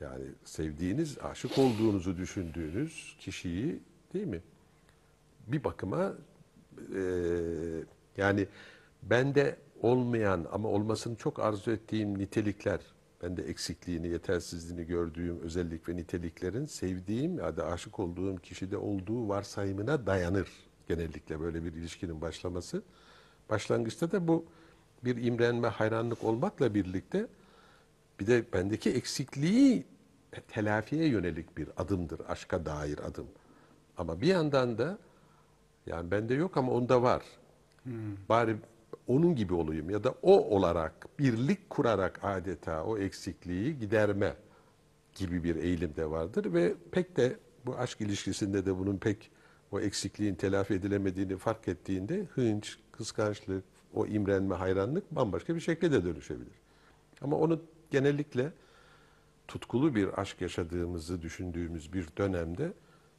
Yani 0.00 0.24
sevdiğiniz, 0.44 1.18
aşık 1.18 1.58
olduğunuzu 1.58 2.16
düşündüğünüz 2.16 3.16
kişiyi 3.20 3.80
değil 4.14 4.26
mi? 4.26 4.42
Bir 5.46 5.64
bakıma 5.64 6.12
e, 6.94 7.02
yani 8.16 8.48
bende 9.02 9.56
olmayan 9.82 10.46
ama 10.52 10.68
olmasını 10.68 11.16
çok 11.16 11.38
arzu 11.38 11.70
ettiğim 11.70 12.18
nitelikler, 12.18 12.80
bende 13.22 13.42
eksikliğini, 13.42 14.08
yetersizliğini 14.08 14.86
gördüğüm 14.86 15.40
özellik 15.40 15.88
ve 15.88 15.96
niteliklerin 15.96 16.66
sevdiğim 16.66 17.38
ya 17.38 17.56
da 17.56 17.66
aşık 17.66 18.00
olduğum 18.00 18.36
kişide 18.36 18.76
olduğu 18.76 19.28
varsayımına 19.28 20.06
dayanır 20.06 20.48
genellikle 20.88 21.40
böyle 21.40 21.64
bir 21.64 21.72
ilişkinin 21.72 22.20
başlaması. 22.20 22.82
Başlangıçta 23.50 24.12
da 24.12 24.28
bu 24.28 24.44
bir 25.04 25.24
imrenme, 25.24 25.68
hayranlık 25.68 26.24
olmakla 26.24 26.74
birlikte 26.74 27.26
bir 28.20 28.26
de 28.26 28.44
bendeki 28.52 28.90
eksikliği 28.90 29.84
telafiye 30.48 31.08
yönelik 31.08 31.56
bir 31.58 31.68
adımdır, 31.76 32.20
aşka 32.28 32.66
dair 32.66 32.98
adım. 32.98 33.26
Ama 33.96 34.20
bir 34.20 34.26
yandan 34.26 34.78
da 34.78 34.98
yani 35.86 36.10
bende 36.10 36.34
yok 36.34 36.56
ama 36.56 36.72
onda 36.72 37.02
var. 37.02 37.22
Bari 38.28 38.56
onun 39.06 39.36
gibi 39.36 39.54
olayım 39.54 39.90
ya 39.90 40.04
da 40.04 40.14
o 40.22 40.56
olarak 40.56 41.18
birlik 41.18 41.70
kurarak 41.70 42.20
adeta 42.22 42.84
o 42.84 42.98
eksikliği 42.98 43.78
giderme 43.78 44.34
gibi 45.14 45.44
bir 45.44 45.56
eğilim 45.56 45.96
de 45.96 46.10
vardır 46.10 46.52
ve 46.52 46.74
pek 46.92 47.16
de 47.16 47.36
bu 47.66 47.78
aşk 47.78 48.00
ilişkisinde 48.00 48.66
de 48.66 48.78
bunun 48.78 48.96
pek 48.96 49.30
o 49.72 49.80
eksikliğin 49.80 50.34
telafi 50.34 50.74
edilemediğini 50.74 51.36
fark 51.36 51.68
ettiğinde 51.68 52.24
hınç, 52.34 52.78
kıskançlık, 52.92 53.64
o 53.94 54.06
imrenme, 54.06 54.54
hayranlık 54.54 55.14
bambaşka 55.14 55.54
bir 55.54 55.60
şekle 55.60 55.92
de 55.92 56.04
dönüşebilir. 56.04 56.54
Ama 57.20 57.36
onu 57.36 57.62
genellikle 57.94 58.52
tutkulu 59.48 59.94
bir 59.94 60.20
aşk 60.20 60.40
yaşadığımızı 60.40 61.22
düşündüğümüz 61.22 61.92
bir 61.92 62.08
dönemde 62.18 62.72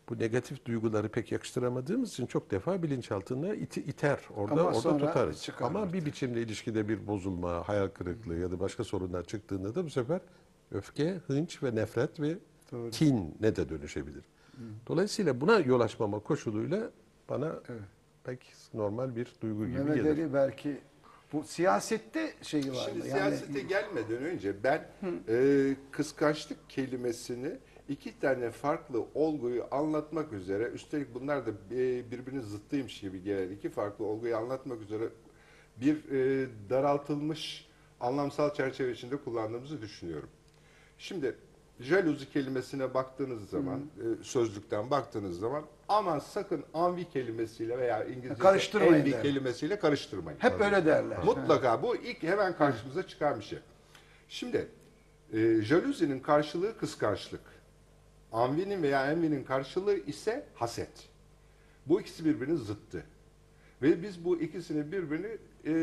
bu 0.09 0.19
negatif 0.19 0.65
duyguları 0.65 1.09
pek 1.09 1.31
yakıştıramadığımız 1.31 2.11
için 2.11 2.25
çok 2.25 2.51
defa 2.51 2.83
bilinçaltına 2.83 3.55
iti, 3.55 3.81
iter. 3.81 4.19
Orada 4.35 4.61
Ama 4.61 4.77
orada 4.77 4.97
tutarız. 4.97 5.43
çıkar 5.43 5.65
Ama 5.65 5.93
bir 5.93 6.05
biçimde 6.05 6.41
ilişkide 6.41 6.89
bir 6.89 7.07
bozulma, 7.07 7.67
hayal 7.67 7.87
kırıklığı 7.87 8.37
ya 8.37 8.51
da 8.51 8.59
başka 8.59 8.83
sorunlar 8.83 9.23
çıktığında 9.23 9.75
da 9.75 9.85
bu 9.85 9.89
sefer 9.89 10.21
öfke, 10.71 11.21
hınç 11.27 11.63
ve 11.63 11.75
nefret 11.75 12.19
ve 12.19 12.37
Doğru. 12.71 12.89
kin 12.89 13.35
ne 13.41 13.55
de 13.55 13.69
dönüşebilir. 13.69 14.23
Dolayısıyla 14.87 15.41
buna 15.41 15.59
yol 15.59 15.79
açmama 15.79 16.19
koşuluyla 16.19 16.89
bana 17.29 17.55
Evet. 17.69 17.81
pek 18.23 18.53
normal 18.73 19.15
bir 19.15 19.33
duygu 19.41 19.65
gibi 19.67 19.77
Mehmet 19.77 19.95
gelir. 19.95 20.09
Ali 20.09 20.33
belki 20.33 20.77
bu 21.35 21.43
siyasette 21.43 22.33
şeyi 22.41 22.71
var 22.71 22.85
Şimdi 22.85 22.97
mı? 22.97 23.03
siyasete 23.03 23.61
gelmeden 23.61 24.23
önce 24.23 24.63
ben 24.63 24.87
e, 25.29 25.75
kıskançlık 25.91 26.69
kelimesini 26.69 27.57
iki 27.89 28.19
tane 28.19 28.51
farklı 28.51 29.05
olguyu 29.13 29.65
anlatmak 29.71 30.33
üzere 30.33 30.63
üstelik 30.63 31.13
bunlar 31.13 31.45
da 31.45 31.49
e, 31.71 32.11
birbirinin 32.11 32.41
zıttıymış 32.41 33.01
gibi 33.01 33.23
gelen 33.23 33.51
iki 33.51 33.69
farklı 33.69 34.05
olguyu 34.05 34.37
anlatmak 34.37 34.81
üzere 34.81 35.03
bir 35.77 35.95
e, 36.11 36.47
daraltılmış 36.69 37.67
anlamsal 37.99 38.53
çerçeve 38.53 38.91
içinde 38.91 39.17
kullandığımızı 39.17 39.81
düşünüyorum. 39.81 40.29
Şimdi 40.97 41.35
jaluzi 41.79 42.29
kelimesine 42.31 42.93
baktığınız 42.93 43.49
zaman, 43.49 43.79
e, 43.79 44.23
sözlükten 44.23 44.91
baktığınız 44.91 45.39
zaman 45.39 45.63
aman 45.89 46.19
sakın 46.19 46.63
envy 46.73 47.03
kelimesiyle 47.03 47.77
veya 47.77 48.03
İngilizce 48.03 48.43
Karıştırmayın 48.43 48.93
envy 48.93 49.21
kelimesiyle 49.21 49.79
karıştırmayın. 49.79 50.39
Hep 50.39 50.61
öyle 50.61 50.85
derler. 50.85 51.23
Mutlaka 51.23 51.83
bu 51.83 51.95
ilk 51.95 52.23
hemen 52.23 52.57
karşımıza 52.57 53.07
çıkan 53.07 53.39
bir 53.39 53.45
şey. 53.45 53.59
Şimdi 54.29 54.67
e, 55.33 55.61
jaluzinin 55.61 56.19
karşılığı 56.19 56.77
kıskançlık. 56.77 57.41
Envy'nin 58.33 58.83
veya 58.83 59.11
envy'nin 59.11 59.43
karşılığı 59.43 59.97
ise 59.97 60.45
haset. 60.55 61.09
Bu 61.85 62.01
ikisi 62.01 62.25
birbirinin 62.25 62.55
zıttı. 62.55 63.03
Ve 63.81 64.03
biz 64.03 64.25
bu 64.25 64.41
ikisini 64.41 64.91
birbirini 64.91 65.37
e, 65.65 65.73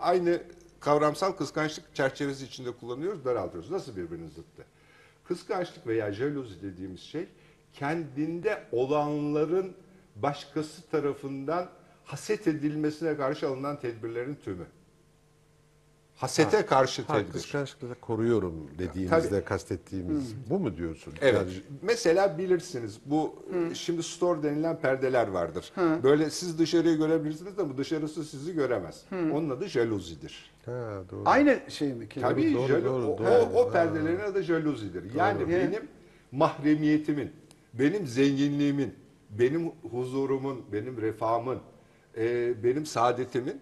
aynı 0.00 0.42
kavramsal 0.80 1.32
kıskançlık 1.32 1.94
çerçevesi 1.94 2.44
içinde 2.44 2.70
kullanıyoruz, 2.70 3.24
daraltıyoruz. 3.24 3.70
Nasıl 3.70 3.96
birbirinin 3.96 4.28
zıttı? 4.28 4.64
Kıskançlık 5.24 5.86
veya 5.86 6.12
jaluzi 6.12 6.62
dediğimiz 6.62 7.00
şey 7.00 7.28
kendinde 7.78 8.62
olanların 8.72 9.72
başkası 10.16 10.82
tarafından 10.90 11.68
haset 12.04 12.46
edilmesine 12.46 13.16
karşı 13.16 13.48
alınan 13.48 13.80
tedbirlerin 13.80 14.34
tümü. 14.44 14.64
Hasete 16.16 16.66
karşı 16.66 17.02
Ha, 17.02 17.18
tedbir. 17.18 17.32
kıskançlıkla 17.32 17.94
koruyorum 18.00 18.70
dediğimizde 18.78 19.28
Tabii. 19.30 19.44
kastettiğimiz 19.44 20.34
bu 20.50 20.58
mu 20.58 20.76
diyorsun? 20.76 21.14
Evet. 21.20 21.34
Yani 21.34 21.52
Mesela 21.82 22.38
bilirsiniz 22.38 22.98
bu 23.06 23.36
şimdi 23.74 24.02
store 24.02 24.42
denilen 24.42 24.80
perdeler 24.80 25.28
vardır. 25.28 25.72
Böyle 26.02 26.30
siz 26.30 26.58
dışarıyı 26.58 26.96
görebilirsiniz 26.96 27.58
de 27.58 27.68
bu 27.70 27.78
dışarısı 27.78 28.24
sizi 28.24 28.54
göremez. 28.54 29.04
Onun 29.12 29.50
adı 29.50 29.66
jaluzidir. 29.66 30.50
ha, 30.66 31.02
doğru. 31.10 31.22
Aynı 31.24 31.58
şey 31.68 31.92
mi? 31.94 32.08
kelime? 32.08 32.30
Tabii 32.30 32.54
doğru, 32.54 32.72
jalo- 32.72 32.84
doğru, 32.84 33.06
o, 33.06 33.18
doğru. 33.18 33.28
o, 33.54 33.62
o 33.62 33.70
perdelerin 33.72 34.20
adı 34.20 34.42
jaluzidir. 34.42 35.14
Yani 35.14 35.40
Doğru. 35.40 35.48
benim 35.48 35.88
mahremiyetimin, 36.32 37.30
benim 37.74 38.06
zenginliğimin, 38.06 38.94
benim 39.30 39.70
huzurumun, 39.90 40.64
benim 40.72 41.00
refahımın, 41.00 41.58
e, 42.16 42.64
benim 42.64 42.86
saadetimin 42.86 43.60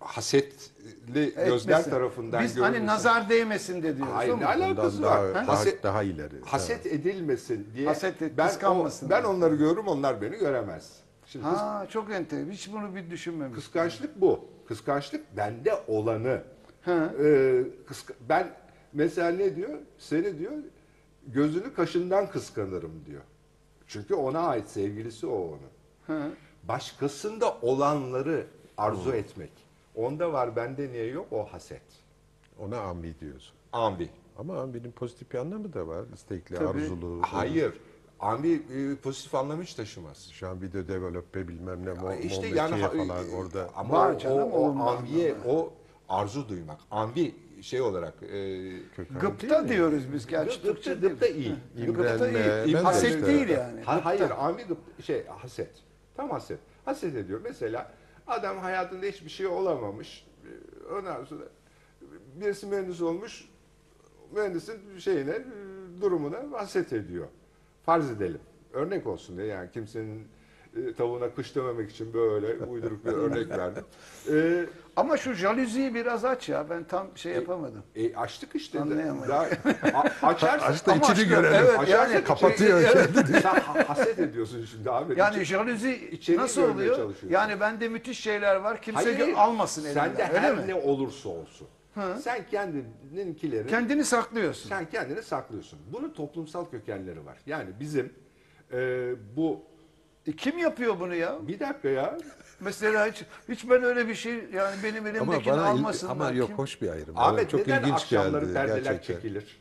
hasetli 0.00 1.34
gözler 1.34 1.72
Etmesin. 1.74 1.90
tarafından 1.90 2.42
Biz 2.44 2.56
hani 2.56 2.76
görülmesi- 2.76 2.86
nazar 2.86 3.28
değmesin 3.28 3.82
de 3.82 3.96
diyoruz. 3.96 4.14
Hayır, 4.14 4.40
ne 4.40 4.46
alakası 4.46 5.02
var? 5.02 5.34
daha, 5.34 5.46
Haset- 5.46 5.82
daha 5.82 6.02
ileri. 6.02 6.40
haset 6.44 6.86
edilmesin 6.86 7.68
diye 7.74 7.86
Haset 7.86 8.22
et, 8.22 8.32
ben, 8.38 8.50
o, 8.66 8.88
ben 9.10 9.22
onları 9.24 9.54
görürüm 9.56 9.86
onlar 9.88 10.22
beni 10.22 10.36
göremez. 10.36 10.92
Şimdi 11.26 11.44
Ha 11.44 11.86
çok 11.90 12.10
enter. 12.10 12.46
Hiç 12.50 12.72
bunu 12.72 12.94
bir 12.94 13.10
düşünmemiştim. 13.10 13.60
kıskançlık 13.62 14.20
bu. 14.20 14.44
Kıskançlık 14.68 15.36
bende 15.36 15.74
olanı. 15.86 16.42
Ha. 16.82 17.12
Ee, 17.18 17.22
kıska- 17.88 18.14
ben 18.28 18.50
mesela 18.92 19.30
ne 19.30 19.56
diyor? 19.56 19.78
Seni 19.98 20.38
diyor 20.38 20.52
gözünü 21.26 21.74
kaşından 21.74 22.30
kıskanırım 22.30 23.04
diyor. 23.06 23.22
Çünkü 23.86 24.14
ona 24.14 24.40
ait 24.40 24.68
sevgilisi 24.68 25.26
o 25.26 25.36
onun. 25.38 25.58
Ha. 26.06 26.28
Başkasında 26.68 27.56
olanları 27.62 28.46
arzu 28.76 29.12
etmek. 29.12 29.52
Onda 29.94 30.32
var 30.32 30.56
bende 30.56 30.88
niye 30.92 31.06
yok? 31.06 31.26
O 31.30 31.44
haset. 31.44 31.82
Ona 32.58 32.80
ambi 32.80 33.14
diyorsun. 33.20 33.54
Ambi. 33.72 34.10
Ama 34.38 34.60
ambinin 34.60 34.92
pozitif 34.92 35.32
bir 35.32 35.38
anlamı 35.38 35.72
da 35.72 35.86
var. 35.88 36.04
İstekli, 36.14 36.54
Tabii. 36.54 36.80
arzulu. 36.82 37.22
Hayır. 37.22 37.72
Ambi 38.20 38.52
e, 38.52 38.96
pozitif 38.96 39.34
anlam 39.34 39.62
hiç 39.62 39.74
taşımaz. 39.74 40.28
Şu 40.32 40.48
an 40.48 40.62
video 40.62 40.88
develope 40.88 41.48
bilmem 41.48 41.86
ne. 41.86 41.92
Mo, 41.92 42.12
İşte 42.12 42.46
yani 42.46 42.80
falan 42.80 43.30
orada. 43.32 43.70
ama 43.76 43.98
Var 43.98 44.14
o, 44.14 44.18
canım, 44.18 44.52
o, 44.52 44.58
o 44.58 44.80
ambiye 44.88 45.34
o 45.46 45.72
arzu 46.08 46.48
duymak. 46.48 46.78
Ambi 46.90 47.34
şey 47.62 47.80
olarak 47.80 48.14
e, 48.22 48.70
Gıpta 49.20 49.68
diyoruz 49.68 50.12
biz 50.12 50.26
gerçi. 50.26 50.54
gıpta, 50.56 50.68
Türkçe 50.72 50.94
gıpta 50.94 51.26
değil. 51.26 51.54
iyi. 51.76 51.86
Gıpta 51.86 52.28
İmrenme, 52.28 52.64
iyi. 52.66 52.74
ben 52.74 52.80
de 52.82 52.86
Haset 52.86 53.10
işte- 53.14 53.26
değil 53.26 53.48
yani. 53.48 53.80
Ha, 53.82 54.00
hayır 54.04 54.30
ambi 54.38 54.62
gıpta, 54.62 55.02
şey 55.02 55.26
haset. 55.26 55.70
Tam 56.16 56.30
haset. 56.30 56.58
Haset 56.84 57.14
ediyor. 57.16 57.40
Mesela 57.44 57.92
adam 58.26 58.58
hayatında 58.58 59.06
hiçbir 59.06 59.30
şey 59.30 59.46
olamamış. 59.46 60.26
E, 60.44 60.92
Ondan 60.94 61.24
sonra 61.24 61.44
birisi 62.40 62.66
mühendis 62.66 63.02
olmuş. 63.02 63.48
Mühendisin 64.34 64.98
şeyine, 64.98 65.30
e, 65.30 65.42
durumuna 66.00 66.38
haset 66.52 66.92
ediyor. 66.92 67.26
Farz 67.82 68.10
edelim. 68.10 68.40
Örnek 68.72 69.06
olsun 69.06 69.36
diye 69.36 69.46
yani 69.46 69.70
kimsenin 69.70 70.28
e, 70.76 70.92
tavuğuna 70.94 71.34
kış 71.34 71.56
dememek 71.56 71.90
için 71.90 72.14
böyle 72.14 72.64
uyduruk 72.64 73.04
bir 73.06 73.10
örnek 73.12 73.48
verdim. 73.50 73.84
E, 74.32 74.64
Ama 74.96 75.16
şu 75.16 75.32
jaluziyi 75.32 75.94
biraz 75.94 76.24
aç 76.24 76.48
ya. 76.48 76.70
Ben 76.70 76.84
tam 76.84 77.06
şey 77.16 77.32
yapamadım. 77.32 77.82
E 77.96 78.14
açtık 78.16 78.54
işte. 78.54 78.80
Anlayamadım. 78.80 79.28
Daha, 79.28 79.40
a- 79.94 80.26
açarsak 80.28 80.70
Aç 80.70 80.86
da 80.86 80.92
Ama 80.92 81.00
içini 81.00 81.12
açtı, 81.12 81.24
görelim. 81.24 81.56
evet, 81.68 81.78
Açarsak 81.78 82.14
yani- 82.14 82.24
Kapatıyor 82.24 82.80
içeri- 82.80 83.40
Sen 83.42 83.54
ha- 83.54 83.88
haset 83.88 84.18
ediyorsun 84.18 84.64
şimdi 84.64 84.90
abi. 84.90 85.18
Yani 85.18 85.36
İçi- 85.36 85.44
jaluzi 85.44 86.08
içeriği 86.12 86.40
nasıl 86.42 86.60
görmeye 86.60 86.74
oluyor? 86.74 86.96
çalışıyorsun. 86.96 87.28
Yani 87.28 87.60
bende 87.60 87.88
müthiş 87.88 88.20
şeyler 88.20 88.56
var. 88.56 88.82
Kimse 88.82 89.12
gö- 89.12 89.34
almasın 89.34 89.84
elinden. 89.84 90.04
Sende 90.08 90.22
öyle 90.22 90.38
her 90.40 90.54
mi? 90.56 90.62
ne 90.66 90.74
olursa 90.74 91.28
olsun. 91.28 91.68
Sen 92.22 92.46
kendininkileri 92.50 93.66
Kendini 93.68 94.04
saklıyorsun. 94.04 94.68
sen 94.68 94.90
kendini 94.90 95.22
saklıyorsun. 95.22 95.78
Bunun 95.92 96.10
toplumsal 96.10 96.64
kökenleri 96.70 97.26
var. 97.26 97.38
Yani 97.46 97.70
bizim 97.80 98.12
e, 98.72 99.10
bu 99.36 99.60
E, 100.26 100.32
kim 100.32 100.58
yapıyor 100.58 101.00
bunu 101.00 101.14
ya? 101.14 101.48
bir 101.48 101.60
dakika 101.60 101.88
ya. 101.88 102.18
Mesela 102.60 103.06
hiç 103.06 103.24
hiç 103.48 103.70
ben 103.70 103.82
öyle 103.82 104.08
bir 104.08 104.14
şey 104.14 104.34
yani 104.34 104.76
benim 104.84 105.06
Ama 105.06 105.10
elimdekini 105.10 105.52
bana 105.52 105.62
il- 105.62 105.70
almasınlar. 105.72 106.12
ama 106.12 106.30
yok 106.30 106.46
Kim- 106.48 106.58
hoş 106.58 106.82
bir 106.82 106.88
ayrım. 106.88 107.14
Bana 107.14 107.24
Ahmet 107.24 107.50
çok 107.50 107.60
neden 107.60 107.80
ilginç 107.82 107.92
akşamları 107.94 108.44
geldi 108.44 108.54
perdeler 108.54 108.76
gerçekten. 108.92 109.14
çekilir? 109.14 109.60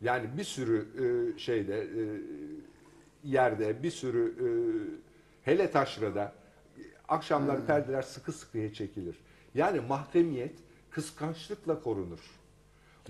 Yani 0.00 0.28
bir 0.38 0.44
sürü 0.44 0.86
e, 1.34 1.38
şeyde 1.38 1.80
e, 1.80 2.02
yerde 3.24 3.82
bir 3.82 3.90
sürü 3.90 4.34
e, 4.40 4.46
hele 5.50 5.70
taşrada 5.70 6.32
e, 6.78 6.80
akşamları 7.08 7.66
perdeler 7.66 8.02
sıkı 8.02 8.32
sıkıya 8.32 8.72
çekilir. 8.72 9.16
Yani 9.54 9.80
mahremiyet 9.80 10.54
kıskançlıkla 10.90 11.80
korunur. 11.82 12.20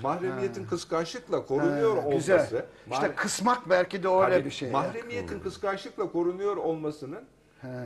Mahremiyetin 0.03 0.67
kıskançlıkla 0.67 1.47
korunuyor 1.47 1.97
Ha, 1.97 2.01
olması. 2.07 2.17
Güzel. 2.17 2.65
İşte 2.91 3.15
kısmak 3.15 3.71
belki 3.71 4.03
de 4.03 4.09
öyle 4.09 4.21
Hani 4.35 4.45
bir 4.45 4.51
şey. 4.51 4.69
ya. 4.69 4.73
Mahremiyetin 4.73 5.41
kıskançlıkla 5.41 6.13
korunuyor 6.13 6.57
olmasının 6.57 7.23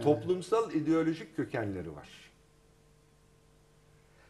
toplumsal 0.02 0.70
ideolojik 0.72 1.36
kökenleri 1.36 1.96
var. 1.96 2.08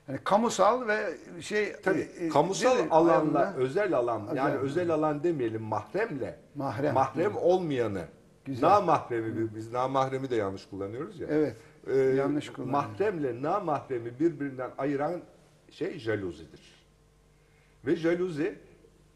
Yani 0.09 0.19
kamusal 0.25 0.87
ve 0.89 1.15
şey 1.41 1.73
Tabii 1.83 2.09
e, 2.19 2.27
e, 2.27 2.29
kamusal 2.29 2.71
değil 2.75 2.85
mi? 2.85 2.91
alanla 2.91 3.39
Ayarla- 3.39 3.55
özel 3.57 3.95
alan 3.95 4.23
yani 4.35 4.51
Özel. 4.55 4.61
özel 4.61 4.91
alan 4.91 5.23
demeyelim 5.23 5.63
mahremle 5.63 6.39
Mahrem. 6.55 6.95
mahrem 6.95 7.37
olmayanı 7.37 8.05
Güzel. 8.45 8.69
namahremi 8.69 9.55
biz 9.55 9.73
namahremi 9.73 10.31
de 10.31 10.37
yanlış 10.37 10.67
kullanıyoruz 10.67 11.21
ya. 11.21 11.27
Evet. 11.31 11.57
Ee, 11.87 11.97
yanlış 11.97 12.53
kullanıyoruz. 12.53 12.73
Mahremle 12.91 13.43
namahremi 13.43 14.21
birbirinden 14.21 14.71
ayıran 14.79 15.21
şey 15.71 15.99
jaluzidir. 15.99 16.78
Ve 17.87 17.97
jaluzi 17.97 18.59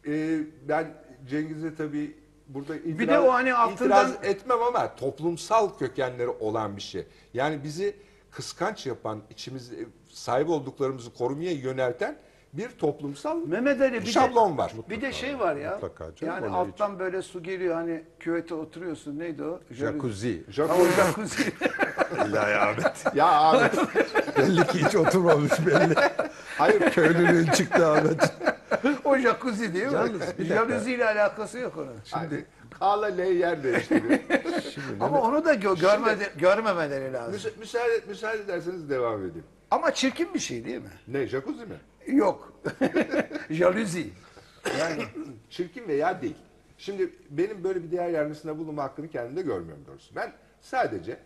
e, 0.07 0.39
ben 0.67 0.93
Cengiz'e 1.29 1.75
tabii 1.75 2.17
burada 2.47 2.75
itiraz, 2.75 3.07
de 3.07 3.19
o 3.19 3.33
hani 3.33 3.53
altından- 3.53 3.73
itiraz 3.73 4.11
etmem 4.23 4.61
ama 4.61 4.95
toplumsal 4.95 5.77
kökenleri 5.77 6.29
olan 6.29 6.77
bir 6.77 6.81
şey. 6.81 7.05
Yani 7.33 7.63
bizi 7.63 7.95
kıskanç 8.31 8.85
yapan, 8.85 9.21
içimiz 9.29 9.71
sahip 10.09 10.49
olduklarımızı 10.49 11.13
korumaya 11.13 11.51
yönelten 11.51 12.17
bir 12.53 12.69
toplumsal 12.69 13.37
Mehmet 13.45 13.81
Ali 13.81 14.01
bir 14.01 14.05
şablon 14.05 14.53
de, 14.53 14.57
var. 14.57 14.73
Bir 14.89 15.01
de 15.01 15.11
şey 15.11 15.39
var 15.39 15.55
ya. 15.55 15.71
Mutlaka 15.71 16.15
canım, 16.15 16.33
yani 16.33 16.55
alttan 16.55 16.99
böyle 16.99 17.21
su 17.21 17.43
geliyor 17.43 17.75
hani 17.75 18.03
küvete 18.19 18.53
oturuyorsun. 18.55 19.19
Neydi 19.19 19.43
o? 19.43 19.59
Jacuzzi. 19.71 20.43
O 20.59 20.85
jacuzzi. 20.85 21.43
İlahi 22.27 22.55
Ahmet. 22.55 23.15
Ya 23.15 23.25
Ahmet, 23.27 23.75
belli 24.37 24.67
ki 24.67 24.85
hiç 24.85 24.95
oturmamış 24.95 25.51
belli. 25.67 25.95
hayır 26.57 26.91
Köylülüğün 26.91 27.45
çıktı 27.51 27.87
Ahmet. 27.87 28.33
o 29.05 29.17
jacuzzi 29.17 29.73
değil 29.73 29.85
mi? 29.87 29.93
Yalnız 29.93 30.37
bir. 30.39 30.45
Jacuzzi 30.45 30.93
ile 30.93 31.05
alakası 31.05 31.59
yok 31.59 31.77
onun. 31.77 31.95
Şimdi 32.05 32.45
K'la 32.79 33.05
L 33.05 33.19
yer 33.19 33.63
değiştiriyor. 33.63 34.19
Ama 34.99 35.21
onu 35.21 35.45
da 35.45 35.53
gö- 35.55 35.79
görmedi, 35.81 36.31
görmemeleri 36.37 37.13
lazım. 37.13 37.33
Müsa- 37.35 37.59
müsaade, 37.59 38.01
müsaade 38.07 38.37
ederseniz 38.41 38.89
devam 38.89 39.19
edeyim. 39.19 39.43
Ama 39.71 39.93
çirkin 39.93 40.33
bir 40.33 40.39
şey 40.39 40.65
değil 40.65 40.81
mi? 40.81 40.89
Ne, 41.07 41.27
jacuzzi 41.27 41.65
mi? 41.65 41.75
Yok. 42.07 42.53
Jaluzi. 43.49 44.09
Yani 44.79 45.03
Çirkin 45.49 45.87
veya 45.87 46.21
değil. 46.21 46.35
Şimdi 46.77 47.09
benim 47.29 47.63
böyle 47.63 47.83
bir 47.83 47.91
değer 47.91 48.09
yargısında 48.09 48.57
bulunma 48.57 48.83
hakkını 48.83 49.07
kendimde 49.07 49.41
görmüyorum 49.41 49.83
doğrusu. 49.87 50.15
Ben 50.15 50.33
sadece 50.61 51.17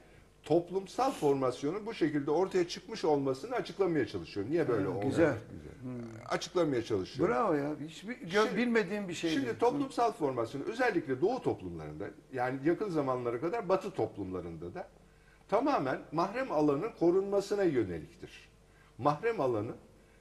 toplumsal 0.43 1.11
formasyonun 1.11 1.85
bu 1.85 1.93
şekilde 1.93 2.31
ortaya 2.31 2.67
çıkmış 2.67 3.05
olmasını 3.05 3.55
açıklamaya 3.55 4.07
çalışıyorum. 4.07 4.51
Niye 4.51 4.67
böyle 4.67 4.87
oldu? 4.87 5.05
güzel. 5.05 5.33
Açıklamaya 6.29 6.83
çalışıyorum. 6.83 7.35
bravo 7.35 7.53
ya. 7.53 7.73
Gö- 7.73 8.29
Şimdi- 8.29 8.57
bilmediğim 8.57 9.07
bir 9.07 9.13
şey 9.13 9.29
Şimdi 9.31 9.45
değil. 9.45 9.59
toplumsal 9.59 10.11
formasyon 10.11 10.61
özellikle 10.61 11.21
doğu 11.21 11.41
toplumlarında 11.41 12.05
yani 12.33 12.59
yakın 12.65 12.89
zamanlara 12.89 13.39
kadar 13.39 13.69
batı 13.69 13.91
toplumlarında 13.91 14.73
da 14.73 14.87
tamamen 15.49 15.99
mahrem 16.11 16.51
alanın 16.51 16.89
korunmasına 16.99 17.63
yöneliktir. 17.63 18.49
Mahrem 18.97 19.41
alanı 19.41 19.71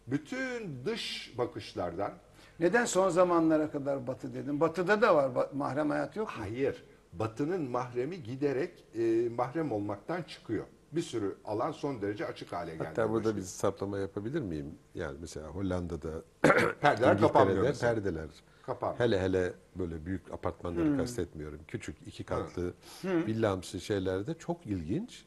bütün 0.06 0.84
dış 0.84 1.34
bakışlardan, 1.38 2.12
Neden 2.60 2.84
son 2.84 3.08
zamanlara 3.08 3.70
kadar 3.70 4.06
batı 4.06 4.34
dedim? 4.34 4.60
Batıda 4.60 5.02
da 5.02 5.14
var 5.14 5.30
ba- 5.30 5.48
mahrem 5.56 5.90
hayat 5.90 6.16
yok 6.16 6.26
mu? 6.28 6.34
Hayır. 6.38 6.84
Batı'nın 7.12 7.70
mahremi 7.70 8.22
giderek 8.22 8.84
e, 8.94 9.28
mahrem 9.36 9.72
olmaktan 9.72 10.22
çıkıyor. 10.22 10.64
Bir 10.96 11.02
sürü 11.02 11.36
alan 11.44 11.72
son 11.72 12.02
derece 12.02 12.26
açık 12.26 12.52
hale 12.52 12.72
geldi. 12.72 12.84
Hatta 12.84 13.10
burada 13.10 13.36
bir 13.36 13.42
saplama 13.42 13.98
yapabilir 13.98 14.40
miyim? 14.40 14.74
Yani 14.94 15.16
mesela 15.20 15.48
Hollanda'da 15.48 16.08
Perdeler 16.80 17.20
kapanmıyor 17.20 17.62
mesela. 17.62 17.94
perdeler. 17.94 18.28
Kapanmıyor. 18.62 19.00
Hele 19.00 19.20
hele 19.20 19.52
böyle 19.76 20.06
büyük 20.06 20.32
apartmanları 20.32 20.96
kastetmiyorum. 20.98 21.60
Küçük 21.68 21.96
iki 22.06 22.24
katlı 22.24 22.72
villamsı 23.04 23.80
şeylerde 23.80 24.34
çok 24.34 24.66
ilginç. 24.66 25.24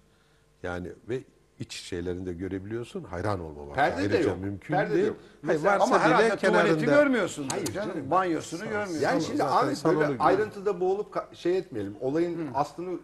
Yani 0.63 0.91
ve 1.09 1.23
iç 1.59 1.73
şeylerinde 1.73 2.33
görebiliyorsun. 2.33 3.03
Hayran 3.03 3.39
olmamak. 3.39 3.75
Perde 3.75 3.97
de 3.97 4.01
Ayrıca 4.01 4.29
yok. 4.29 4.39
mümkün 4.41 4.73
Perde 4.75 4.91
de 4.91 4.95
değil. 4.95 5.07
yok. 5.07 5.17
Hayır, 5.45 5.63
varsa 5.63 5.83
Ama 5.83 5.95
bile 5.95 6.03
herhalde 6.03 6.35
tuvaleti 6.35 6.45
kenarında- 6.85 6.85
görmüyorsun. 6.85 7.47
Hayır 7.49 7.65
canım. 7.65 7.93
canım. 7.93 8.11
Banyosunu 8.11 8.63
görmüyorsun. 8.63 8.99
Yani 9.01 9.21
şimdi 9.23 9.37
salonu 9.75 9.99
böyle 9.99 10.17
ayrıntıda 10.19 10.79
boğulup 10.79 11.35
şey 11.35 11.57
etmeyelim. 11.57 11.95
Olayın 12.01 12.47
aslını 12.53 12.93
e, 12.93 12.97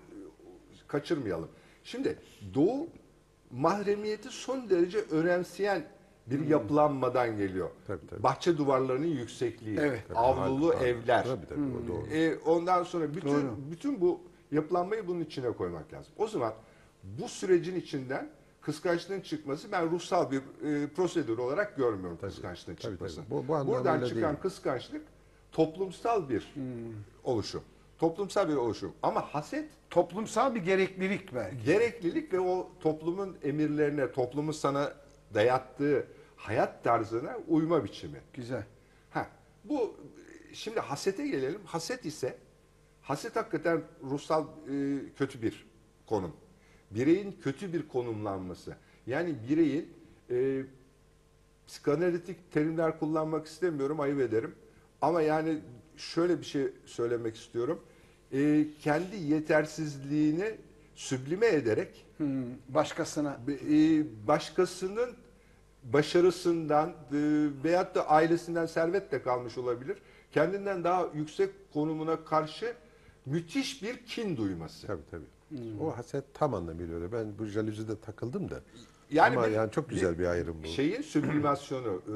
kaçırmayalım. 0.88 1.50
Şimdi 1.86 2.20
Doğu 2.54 2.88
mahremiyeti 3.52 4.30
son 4.30 4.70
derece 4.70 4.98
önemseyen 5.00 5.84
bir 6.28 6.48
yapılanmadan 6.48 7.38
geliyor. 7.38 7.70
Tabii, 7.88 8.08
tabii. 8.08 8.24
Bahçe 8.24 8.58
duvarlarının 8.58 9.08
yüksekliği, 9.08 9.78
Evet. 9.80 10.04
avlulu 10.16 10.72
Tabii, 10.72 10.84
evler. 10.84 11.24
Tabii 11.24 11.46
tabii 11.48 11.62
o 11.62 11.88
doğru. 11.88 12.08
E, 12.08 12.38
ondan 12.38 12.84
sonra 12.84 13.16
bütün 13.16 13.30
Doğru. 13.30 13.56
bütün 13.72 14.02
bu 14.02 14.20
yapılanmayı 14.52 15.08
bunun 15.08 15.20
içine 15.22 15.52
koymak 15.52 15.94
lazım. 15.94 16.14
O 16.18 16.28
zaman 16.28 16.54
bu 17.04 17.28
sürecin 17.30 17.76
içinden 17.76 18.30
kıskançlığın 18.62 19.22
çıkması 19.22 19.72
ben 19.72 19.92
ruhsal 19.92 20.32
bir 20.32 20.38
e, 20.38 20.88
prosedür 20.88 21.38
olarak 21.38 21.78
görmüyorum 21.78 22.18
kıskançlığın 22.22 22.76
tabii, 22.76 22.82
çıkmasını. 22.92 23.26
tabii. 23.26 23.36
Bu- 23.36 23.48
bu 23.48 23.68
Buradan 23.68 24.04
çıkan 24.06 24.24
değil. 24.24 24.42
kıskançlık 24.42 25.02
toplumsal 25.52 26.30
bir 26.30 26.54
oluşum. 27.24 27.62
Toplumsal 27.98 28.50
bir 28.50 28.56
oluşum. 28.56 28.94
Ama 29.04 29.22
haset 29.22 29.70
Toplumsal 29.90 30.56
bir 30.56 30.60
gereklilik 30.60 31.36
belki. 31.36 31.66
gereklilik 31.66 32.34
ve 32.34 32.40
o 32.40 32.72
toplumun 32.80 33.38
emirlerine, 33.44 34.12
toplumun 34.12 34.52
sana 34.52 34.94
dayattığı 35.34 36.08
hayat 36.36 36.84
tarzına 36.84 37.38
uyma 37.48 37.84
biçimi. 37.84 38.22
Güzel. 38.34 38.64
Ha, 39.10 39.28
bu 39.64 39.96
şimdi 40.54 40.80
hasete 40.80 41.28
gelelim. 41.28 41.62
Haset 41.66 42.06
ise 42.06 42.38
haset 43.02 43.36
hakikaten 43.36 43.82
ruhsal 44.04 44.44
e, 44.44 45.00
kötü 45.18 45.42
bir 45.42 45.66
konum. 46.06 46.34
Bireyin 46.92 47.32
kötü 47.44 47.74
bir 47.74 47.88
konumlanması. 47.88 48.76
Yani 49.08 49.36
bireyin 49.50 49.94
e, 50.30 50.64
psikanalitik 51.68 52.52
terimler 52.52 53.00
kullanmak 53.00 53.46
istemiyorum, 53.46 54.00
ayıp 54.00 54.20
ederim. 54.20 54.56
Ama 55.02 55.22
yani 55.22 55.60
şöyle 55.98 56.40
bir 56.42 56.46
şey 56.46 56.68
söylemek 56.86 57.36
istiyorum. 57.36 57.80
E, 58.34 58.66
kendi 58.82 59.16
yetersizliğini 59.16 60.56
süblime 60.96 61.48
ederek 61.48 62.06
Hmm, 62.18 62.44
başkasına. 62.70 63.40
e, 63.72 64.04
başkasının 64.28 65.10
başarısından 65.84 66.90
e, 66.90 66.94
veyahut 67.64 67.96
da 67.96 68.10
ailesinden 68.10 68.66
servet 68.66 69.12
de 69.12 69.22
kalmış 69.22 69.58
olabilir. 69.58 69.98
Kendinden 70.32 70.84
daha 70.84 71.08
yüksek 71.16 71.50
konumuna 71.74 72.24
karşı 72.26 72.74
müthiş 73.26 73.84
bir 73.84 73.98
kin 74.06 74.38
duyması. 74.38 74.88
Tabii 74.88 75.02
tabii. 75.12 75.24
O 75.82 75.98
haset 75.98 76.24
tam 76.34 76.54
anlamıyla 76.54 76.96
öyle. 76.96 77.12
Ben 77.12 77.28
bu 77.40 77.46
jalüzide 77.46 78.00
takıldım 78.00 78.50
da. 78.50 78.62
Yani 79.12 79.38
Ama 79.38 79.48
bir- 79.48 79.52
yani 79.52 79.72
çok 79.72 79.90
güzel 79.90 80.20
bir 80.20 80.26
ayrım 80.26 80.58
bu. 80.64 80.68
Şeyin 80.68 81.02
süblimasyonu, 81.02 82.02
e, 82.08 82.16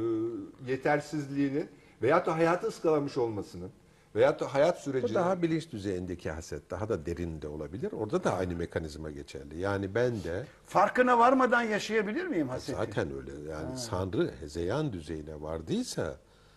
yetersizliğinin 0.72 1.68
veyahut 2.02 2.26
da 2.26 2.36
hayatı 2.36 2.68
ıskalamış 2.68 3.18
olmasının 3.18 3.72
veyahut 4.16 4.40
da 4.40 4.54
hayat 4.54 4.78
Bu 4.78 4.82
sürecinin 4.82 5.14
daha 5.14 5.42
bilinç 5.42 5.72
düzeyindeki 5.72 6.32
haset, 6.32 6.72
daha 6.72 6.90
da 6.90 7.06
derinde 7.06 7.48
olabilir. 7.48 7.92
Orada 7.92 8.24
da 8.24 8.34
aynı 8.34 8.56
mekanizma 8.56 9.12
geçerli. 9.12 9.60
Yani 9.60 9.96
ben 9.96 10.24
de 10.24 10.46
Farkına 10.66 11.20
varmadan 11.20 11.62
yaşayabilir 11.62 12.26
miyim 12.28 12.50
haseti? 12.50 12.72
zaten 12.78 13.08
öyle. 13.18 13.52
Yani 13.52 13.78
Sanrı 13.78 14.32
hezeyan 14.40 14.94
düzeyine 14.94 15.42
vardıysa 15.42 16.16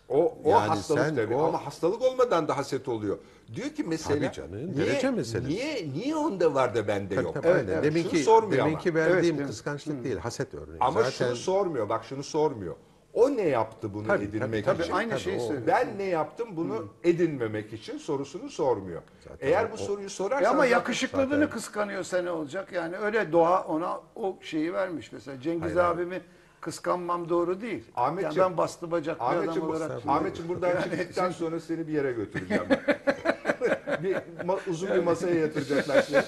O, 0.09 0.37
o 0.43 0.49
Yani 0.49 0.67
hastalık 0.67 1.03
sen 1.05 1.15
tabii 1.15 1.35
o- 1.35 1.43
ama 1.43 1.65
hastalık 1.65 2.01
olmadan 2.01 2.47
da 2.47 2.57
haset 2.57 2.87
oluyor. 2.87 3.17
Diyor 3.55 3.69
ki 3.69 3.83
mesela 3.83 4.19
Tabii 4.19 4.31
canım, 4.35 4.71
niye, 4.73 4.87
derece 4.87 5.11
meselesi. 5.11 5.49
niye, 5.49 5.89
niye 5.93 6.15
onda 6.15 6.53
var 6.53 6.75
da 6.75 6.87
bende 6.87 7.15
Tabii, 7.15 7.25
yok? 7.25 7.33
tabii, 7.33 7.47
Evet, 7.47 7.65
evet. 7.69 7.83
Demin 7.83 8.03
Şunu 8.09 8.19
sormuyor 8.19 8.65
demin 8.65 8.77
ama. 8.85 8.95
verdiğim 8.95 9.35
Evet, 9.37 9.47
kıskançlık 9.47 10.03
değil, 10.03 10.17
haset 10.17 10.53
örneği. 10.53 10.77
Ama 10.79 11.03
zaten 11.03 11.25
şunu 11.27 11.35
sormuyor 11.35 11.89
bak 11.89 12.05
şunu 12.05 12.23
sormuyor. 12.23 12.75
O 13.13 13.29
ne 13.37 13.41
yaptı 13.41 13.93
bunu 13.93 14.07
Tabii, 14.07 14.23
edinmek 14.23 14.65
tabii, 14.65 14.81
için? 14.81 14.93
aynı 14.93 15.19
şeyi 15.19 15.37
o- 15.37 15.47
söylüyor. 15.47 15.67
Ben 15.67 15.97
ne 15.97 16.03
yaptım 16.03 16.47
bunu 16.51 16.87
edinmemek 17.03 17.73
için 17.73 17.97
sorusunu 17.97 18.49
sormuyor. 18.49 19.01
Zaten 19.29 19.47
Eğer 19.47 19.71
bu 19.71 19.73
o- 19.73 19.77
soruyu 19.77 20.09
sorarsan 20.09 20.43
Ya 20.43 20.49
ama 20.49 20.57
zaten- 20.59 20.71
yakışıklılığını 20.71 21.49
kıskanıyorsa 21.49 22.21
ne 22.21 22.31
olacak? 22.31 22.71
Yani 22.71 22.97
öyle 22.97 23.31
doğa 23.31 23.63
ona 23.63 23.99
o 24.15 24.37
şeyi 24.41 24.73
vermiş 24.73 25.11
mesela. 25.11 25.41
Cengiz 25.41 25.63
Hayır, 25.63 25.75
abimi 25.77 26.21
kıskanmam 26.61 27.29
doğru 27.29 27.61
değil. 27.61 27.83
Ahmetciğim- 27.95 28.23
yani 28.23 28.37
ben 28.51 28.57
bastı 28.57 28.91
bacak 28.91 29.19
bir 29.19 29.25
adam 29.25 29.37
Ahmetciğim, 29.37 29.69
olarak. 29.69 29.91
Ahmetciğim 30.07 30.49
buradan 30.49 30.81
çıktıktan 30.81 31.31
sonra 31.31 31.59
seni 31.59 31.87
bir 31.87 31.93
yere 31.93 32.11
götüreceğim 32.11 32.63
ben. 32.69 32.79
bir 34.03 34.15
ma- 34.47 34.69
uzun 34.69 34.89
bir 34.89 35.03
masaya 35.03 35.35
yatıracaklar 35.35 36.01
seni. 36.01 36.23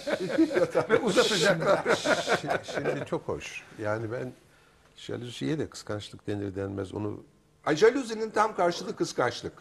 Ve 0.90 0.98
uzatacaklar. 1.00 1.78
Şi- 1.78 2.74
Şimdi 2.74 3.06
çok 3.06 3.22
hoş. 3.28 3.64
Yani 3.82 4.12
ben 4.12 4.32
jalüziye 4.96 5.60
de 5.60 5.70
kıskançlık 5.70 6.28
denir 6.28 6.56
denmez 6.56 6.94
onu 6.94 7.24
Ay, 7.66 7.76
Jaluzinin 7.76 8.30
tam 8.30 8.56
karşılığı 8.56 8.96
kıskançlık. 8.96 9.54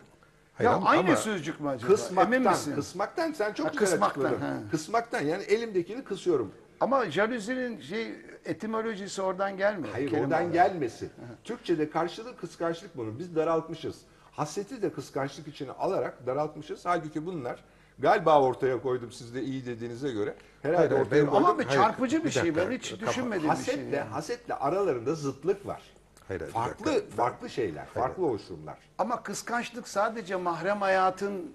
Hayır 0.54 0.70
ya 0.70 0.76
ama- 0.76 0.88
aynı 0.90 1.00
ama- 1.08 1.16
sözcük 1.16 1.60
mü 1.60 1.68
acaba? 1.68 1.86
Emin 1.92 1.96
Kısmaktan, 1.96 2.52
misin? 2.52 2.74
kısmaktan 2.74 3.32
sen 3.32 3.52
çok 3.52 3.66
Ha, 3.66 3.70
güzel 3.70 3.86
kısmaktan, 3.90 4.20
açıkladın. 4.24 4.40
ha. 4.46 4.58
Kısmaktan 4.70 5.20
yani 5.20 5.42
elimdekini 5.42 6.04
kısıyorum. 6.04 6.52
Ama 6.80 7.10
jalüzinin 7.10 7.80
şey 7.80 8.14
etimolojisi 8.44 9.22
oradan 9.22 9.56
gelmiyor. 9.56 9.92
Hayır 9.92 10.08
kelime 10.10 10.24
oradan 10.26 10.40
olarak. 10.42 10.52
gelmesin. 10.54 11.10
Türkçe'de 11.44 11.90
karşılığı 11.90 12.36
kıskançlık 12.36 12.96
bunun. 12.96 13.18
Biz 13.18 13.36
daraltmışız. 13.36 13.96
Hasreti 14.32 14.82
de 14.82 14.92
kıskançlık 14.92 15.48
içine 15.48 15.70
alarak 15.72 16.26
daraltmışız. 16.26 16.86
Halbuki 16.86 17.26
bunlar 17.26 17.64
galiba 17.98 18.40
ortaya 18.42 18.82
koydum 18.82 19.12
siz 19.12 19.34
de 19.34 19.42
iyi 19.42 19.66
dediğinize 19.66 20.10
göre. 20.12 20.34
Herhalde 20.62 20.76
Hayır, 20.78 20.90
hayır, 20.90 21.02
ortaya 21.06 21.16
benim- 21.16 21.30
koydum. 21.30 21.44
Ama 21.46 21.58
bir 21.58 21.64
Hayır, 21.64 21.80
çarpıcı 21.80 22.18
bir, 22.20 22.24
bir 22.24 22.30
şey. 22.30 22.42
dakika. 22.42 22.70
Ben 22.70 22.76
hiç 22.76 22.90
Kafa- 22.90 23.06
düşünmediğim 23.06 23.50
bir 23.50 23.56
şey. 23.56 23.74
Hasetle, 23.74 23.96
yani. 23.96 24.08
hasetle 24.08 24.54
aralarında 24.54 25.14
zıtlık 25.14 25.66
var. 25.66 25.82
Hayır, 26.28 26.40
hayır, 26.40 26.52
farklı 26.52 26.86
dakika. 26.86 27.16
farklı 27.16 27.50
şeyler, 27.50 27.86
farklı 27.86 28.26
oluşumlar. 28.26 28.78
Ama 28.98 29.22
kıskançlık 29.22 29.88
sadece 29.88 30.36
mahrem 30.36 30.80
hayatın 30.80 31.52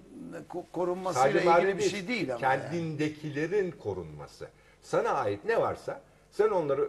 ko- 0.50 0.64
korunmasıyla 0.72 1.40
Sadece 1.42 1.60
ilgili 1.66 1.78
bir 1.78 1.90
şey 1.90 2.08
değil 2.08 2.34
ama. 2.34 2.46
yani. 2.46 2.62
Kendindekilerin 2.62 3.70
korunması. 3.70 4.48
Sana 4.82 5.10
ait 5.10 5.44
ne 5.44 5.60
varsa 5.60 6.00
sen 6.30 6.48
onları 6.48 6.88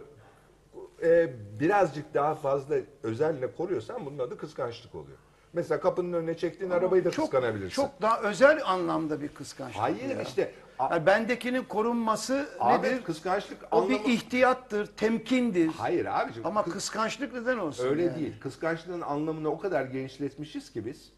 e, 1.02 1.30
birazcık 1.60 2.14
daha 2.14 2.34
fazla 2.34 2.74
özenle 3.02 3.54
koruyorsan 3.54 4.06
bunun 4.06 4.18
adı 4.18 4.38
kıskançlık 4.38 4.94
oluyor. 4.94 5.18
Mesela 5.52 5.80
kapının 5.80 6.12
önüne 6.12 6.36
çektiğin 6.36 6.70
arabayı 6.70 7.04
da 7.04 7.10
çok, 7.10 7.24
kıskanabilirsin. 7.24 7.74
Çok 7.74 8.02
daha 8.02 8.20
özel 8.20 8.60
anlamda 8.66 9.20
bir 9.20 9.28
kıskançlık. 9.28 9.82
Hayır 9.82 10.16
ya. 10.16 10.22
işte 10.22 10.54
Yani 10.90 11.06
bendekinin 11.06 11.64
korunması 11.64 12.48
Ahmet 12.60 12.92
nedir? 12.92 13.04
kıskançlık 13.04 13.58
O 13.70 13.88
bir 13.88 13.94
anlamı... 13.94 14.10
ihtiyattır, 14.12 14.86
temkindir. 14.86 15.66
Hayır 15.68 16.06
abicim. 16.06 16.46
Ama 16.46 16.60
kıs- 16.60 16.70
kıskançlık 16.70 17.34
neden 17.34 17.58
olsun? 17.58 17.84
öyle 17.88 18.02
yani? 18.02 18.18
değil. 18.18 18.40
Kıskançlığın 18.40 19.00
anlamını 19.00 19.48
o 19.48 19.58
kadar 19.58 19.84
genişletmişiz 19.84 20.72
ki 20.72 20.86
biz. 20.86 21.12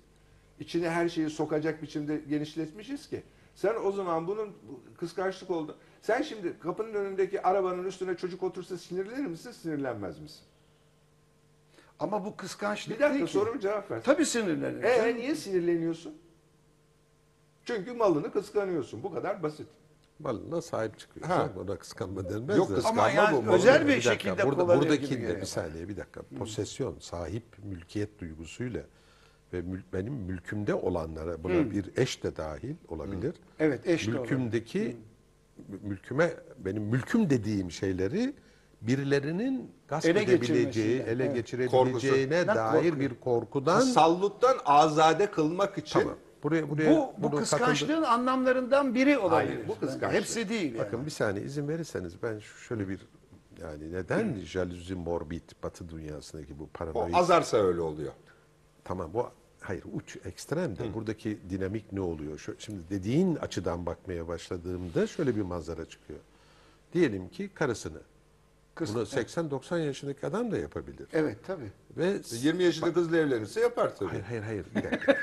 içine 0.61 0.90
her 0.90 1.09
şeyi 1.09 1.31
sokacak 1.31 1.83
biçimde 1.83 2.16
genişletmişiz 2.29 3.09
ki. 3.09 3.23
Sen 3.55 3.75
o 3.85 3.92
zaman 3.92 4.27
bunun 4.27 4.53
kıskançlık 4.99 5.51
oldu. 5.51 5.77
Sen 6.03 6.23
şimdi 6.23 6.59
kapının 6.59 6.94
önündeki 6.94 7.42
arabanın 7.42 7.85
üstüne 7.85 8.16
çocuk 8.16 8.42
otursa 8.42 8.79
sinirlenir 8.79 9.27
misin, 9.27 9.51
sinirlenmez 9.51 10.18
misin? 10.20 10.42
Ama 11.99 12.25
bu 12.25 12.37
kıskançlık 12.37 12.97
Bir 12.97 13.01
dakika 13.01 13.15
değil 13.15 13.27
ki. 13.27 13.33
sorumu 13.33 13.61
cevap 13.61 13.91
ver. 13.91 14.03
Tabii 14.03 14.27
sinirlenir. 14.27 14.83
Ee 14.83 15.15
niye 15.17 15.35
sinirleniyorsun? 15.35 16.15
Çünkü 17.65 17.93
malını 17.93 18.33
kıskanıyorsun. 18.33 19.03
Bu 19.03 19.13
kadar 19.15 19.43
basit. 19.43 19.67
malına 20.19 20.63
sahip 20.63 20.99
çıkıyor. 20.99 21.27
Ha. 21.27 21.51
Ona 21.65 21.77
kıskanma 21.79 22.29
denmez 22.31 22.57
Yok, 22.57 22.71
de. 22.71 22.75
kıskanma 22.75 23.03
Ama 23.03 23.11
yani 23.11 23.47
bu, 23.47 23.53
özel 23.53 23.83
bir, 23.87 23.93
dakika, 23.93 24.11
şekilde 24.13 24.47
burada, 24.47 24.63
kullanıyor 24.63 24.83
buradaki 24.83 25.09
gibi 25.09 25.21
geliyor. 25.21 25.41
bir 25.41 25.47
saniye 25.47 25.89
bir 25.89 25.97
dakika. 25.97 26.23
Posesyon, 26.39 26.97
sahip 26.99 27.45
mülkiyet 27.65 28.19
duygusuyla 28.21 28.83
ve 29.53 29.59
mül- 29.61 29.83
benim 29.93 30.15
mülkümde 30.15 30.75
olanlara 30.75 31.45
buna 31.45 31.71
bir 31.71 31.91
eş 31.97 32.23
de 32.25 32.37
dahil 32.37 32.75
olabilir. 32.89 33.35
Evet, 33.59 33.87
eş 33.87 34.07
de 34.07 34.11
olabilir. 34.11 34.21
Mülkümdeki 34.37 34.97
mülküme 35.83 36.31
benim 36.59 36.83
mülküm 36.83 37.31
dediğim 37.31 37.71
şeyleri 37.71 38.35
birilerinin 38.87 39.70
gasp 39.88 40.07
Ele 40.09 40.23
edebileceği, 40.23 41.01
ele 41.01 41.25
evet. 41.25 41.35
geçirebileceğine 41.35 42.44
Korkusu. 42.47 42.59
dair 42.59 42.90
Korku. 42.90 43.01
bir 43.01 43.14
korkudan 43.20 43.81
Tasalluttan 43.81 44.57
azade 44.64 45.31
kılmak 45.31 45.79
için 45.79 46.01
tamam. 46.01 46.16
Buraya 46.42 46.70
buraya 46.70 46.90
Bu, 46.90 47.12
bu 47.18 47.31
kıskançlığın 47.37 47.88
takıldı- 47.88 48.07
anlamlarından 48.07 48.94
biri 48.94 49.18
olabilir. 49.18 49.55
Hayır, 49.55 49.68
bu 49.68 49.79
kıskançlık. 49.81 50.12
Hepsi 50.20 50.49
değil. 50.49 50.75
yani. 50.75 50.79
Bakın 50.79 51.07
bir 51.07 51.11
saniye 51.11 51.44
izin 51.44 51.68
verirseniz 51.68 52.23
ben 52.23 52.38
şöyle 52.68 52.88
bir 52.88 53.01
yani 53.61 53.92
neden 53.92 54.35
jaluzi 54.44 54.94
morbid 54.94 55.42
batı 55.62 55.88
dünyasındaki 55.88 56.59
bu 56.59 56.62
o 56.64 56.68
paranoid 56.75 57.14
azarsa 57.14 57.57
öyle 57.57 57.81
oluyor. 57.81 58.12
tamam 58.85 59.11
bu 59.14 59.27
hayır 59.61 59.85
uç 59.94 60.16
ekstrem 60.25 60.79
de 60.79 60.94
buradaki 60.94 61.38
dinamik 61.51 61.92
ne 61.92 62.01
oluyor? 62.01 62.38
Şu, 62.38 62.55
şimdi 62.59 62.81
dediğin 62.90 63.37
açıdan 63.37 63.87
bakmaya 63.87 64.29
başladığımda 64.29 65.07
şöyle 65.07 65.37
bir 65.37 65.42
manzara 65.42 65.85
çıkıyor. 65.85 66.18
Diyelim 66.92 67.29
ki 67.29 67.51
karısını. 67.55 67.99
Kız- 68.75 68.95
Bunu 68.95 69.03
80-90 69.03 69.79
yaşındaki 69.79 70.27
adam 70.27 70.51
da 70.51 70.59
yapabilir. 70.59 71.07
Evet 71.13 71.37
tabii. 71.47 71.73
Ve 71.97 72.21
20 72.31 72.63
yaşında 72.63 72.93
kızla 72.93 73.17
evlenirse 73.17 73.61
yapar 73.61 73.97
tabii. 73.97 74.09
hayır 74.09 74.23
hayır 74.25 74.43
hayır 74.43 74.67
bir 74.75 74.85
dakika. 74.85 75.17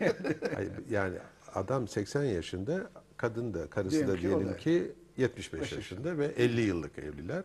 hayır, 0.54 0.72
yani 0.90 1.16
adam 1.54 1.88
80 1.88 2.22
yaşında, 2.24 2.90
kadın 3.16 3.54
da 3.54 3.66
karısı 3.70 3.90
Diyelim 3.96 4.08
da 4.12 4.16
ki 4.16 4.22
diyelim 4.22 4.48
da. 4.48 4.56
ki 4.56 4.92
75 5.16 5.62
Beş 5.62 5.72
yaşında 5.72 6.18
ve 6.18 6.26
50 6.26 6.60
yıllık 6.60 6.98
evliler. 6.98 7.44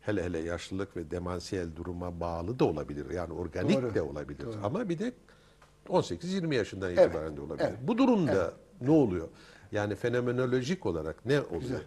Hele 0.00 0.24
hele 0.24 0.38
yaşlılık 0.38 0.96
ve 0.96 1.10
demansiyel 1.10 1.76
duruma 1.76 2.20
bağlı 2.20 2.58
da 2.58 2.64
olabilir. 2.64 3.10
Yani 3.10 3.32
organik 3.32 3.76
Doğru, 3.82 3.94
de 3.94 4.02
olabilir. 4.02 4.46
Ama 4.62 4.88
bir 4.88 4.98
de 4.98 5.12
18-20 5.88 6.54
yaşından 6.54 6.92
itibaren 6.92 7.36
de 7.36 7.40
olabilir. 7.40 7.66
evet, 7.68 7.78
Bu 7.82 7.98
durumda 7.98 8.52
ne 8.80 8.90
oluyor? 8.90 9.28
Yani 9.72 9.94
fenomenolojik 9.94 10.86
olarak 10.86 11.26
ne 11.26 11.40
oluyor? 11.40 11.80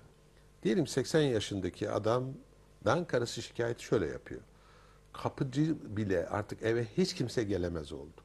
Güzel. 0.61 0.63
Diyelim 0.63 0.87
80 0.87 1.21
yaşındaki 1.21 1.89
adamdan 1.89 3.05
karısı 3.07 3.41
şikayeti 3.41 3.83
şöyle 3.83 4.05
yapıyor. 4.07 4.41
Kapıcı 5.13 5.75
bile 5.97 6.27
artık 6.27 6.61
eve 6.63 6.85
hiç 6.97 7.13
kimse 7.15 7.43
gelemez 7.43 7.91
oldu. 7.91 8.21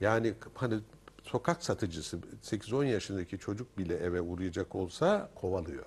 Yani 0.00 0.34
hani 0.54 0.78
sokak 1.22 1.64
satıcısı 1.64 2.18
8-10 2.42 2.84
yaşındaki 2.84 3.38
çocuk 3.38 3.78
bile 3.78 3.96
eve 3.96 4.20
uğrayacak 4.20 4.74
olsa 4.74 5.30
kovalıyor. 5.34 5.84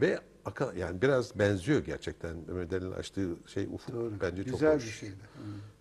Ve 0.00 0.20
aka- 0.44 0.78
yani 0.78 1.02
biraz 1.02 1.38
benziyor 1.38 1.84
gerçekten 1.84 2.36
Mehmet 2.36 2.72
Ali'nin 2.72 2.92
açtığı 2.92 3.36
şey 3.46 3.64
ufuk 3.64 3.94
Doğru. 3.94 4.12
bence 4.20 4.44
çok 4.44 4.52
Güzel 4.52 4.74
hoş. 4.74 4.84
bir 4.84 4.90
şeydi. 4.90 5.14